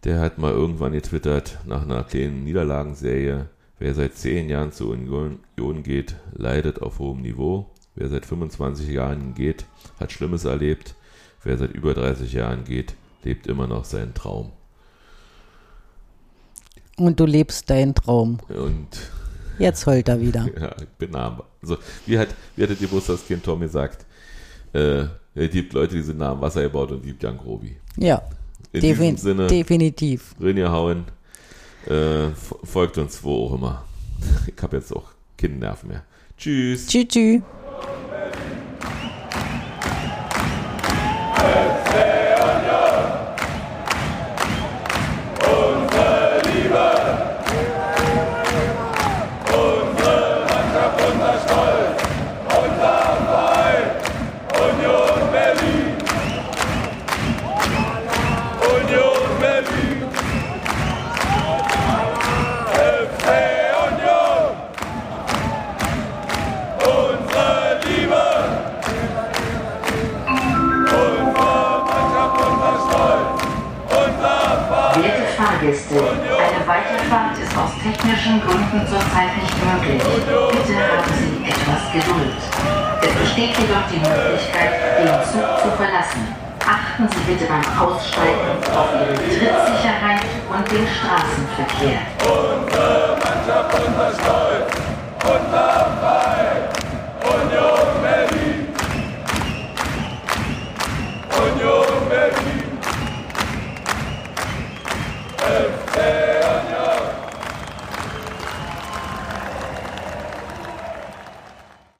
Der 0.03 0.19
hat 0.19 0.37
mal 0.37 0.51
irgendwann 0.51 0.91
getwittert, 0.91 1.59
nach 1.65 1.81
einer 1.81 2.03
kleinen 2.03 2.43
Niederlagenserie, 2.43 3.49
wer 3.79 3.93
seit 3.93 4.15
10 4.15 4.49
Jahren 4.49 4.71
zur 4.71 4.91
Union 4.91 5.39
Union 5.57 5.83
geht, 5.83 6.15
leidet 6.33 6.81
auf 6.81 6.99
hohem 6.99 7.21
Niveau. 7.21 7.69
Wer 7.95 8.09
seit 8.09 8.25
25 8.25 8.89
Jahren 8.89 9.33
geht, 9.33 9.65
hat 9.99 10.11
Schlimmes 10.11 10.45
erlebt. 10.45 10.95
Wer 11.43 11.57
seit 11.57 11.71
über 11.73 11.93
30 11.93 12.33
Jahren 12.33 12.63
geht, 12.63 12.95
lebt 13.23 13.47
immer 13.47 13.67
noch 13.67 13.85
seinen 13.85 14.13
Traum. 14.13 14.51
Und 16.97 17.19
du 17.19 17.25
lebst 17.25 17.69
deinen 17.69 17.95
Traum. 17.95 18.39
Und 18.49 19.11
Jetzt 19.59 19.85
heult 19.85 20.07
er 20.07 20.19
wieder. 20.21 20.47
ja, 20.59 20.75
ich 20.79 20.87
bin 20.97 21.11
nah. 21.11 21.41
Also, 21.61 21.77
wie 22.05 22.17
hat, 22.17 22.29
wie 22.55 22.63
hat 22.63 22.69
das 22.71 22.79
Geburtstagskind 22.79 23.43
Tom 23.43 23.59
gesagt? 23.59 24.05
Äh, 24.73 25.05
es 25.35 25.51
gibt 25.51 25.73
Leute, 25.73 25.95
die 25.95 26.01
sind 26.01 26.17
nah 26.17 26.31
am 26.31 26.41
Wasser 26.41 26.61
gebaut 26.63 26.91
und 26.91 27.03
gibt 27.03 27.21
Jan 27.23 27.37
Grobi. 27.37 27.77
Ja, 27.97 28.21
In 28.71 28.81
defin 28.81 29.15
diesem 29.15 29.17
Sinne, 29.17 29.47
definitiv. 29.47 30.35
reingehauen. 30.39 31.05
Äh, 31.85 32.29
fo- 32.35 32.59
folgt 32.65 32.97
uns 32.97 33.23
wo 33.23 33.45
auch 33.47 33.53
immer. 33.55 33.83
Ich 34.47 34.61
habe 34.63 34.77
jetzt 34.77 34.91
auch 34.95 35.05
keine 35.37 35.55
Nerven 35.55 35.89
mehr. 35.89 36.03
Tschüss. 36.37 36.87
Tschüss, 36.87 37.07
tschüss. 37.07 37.41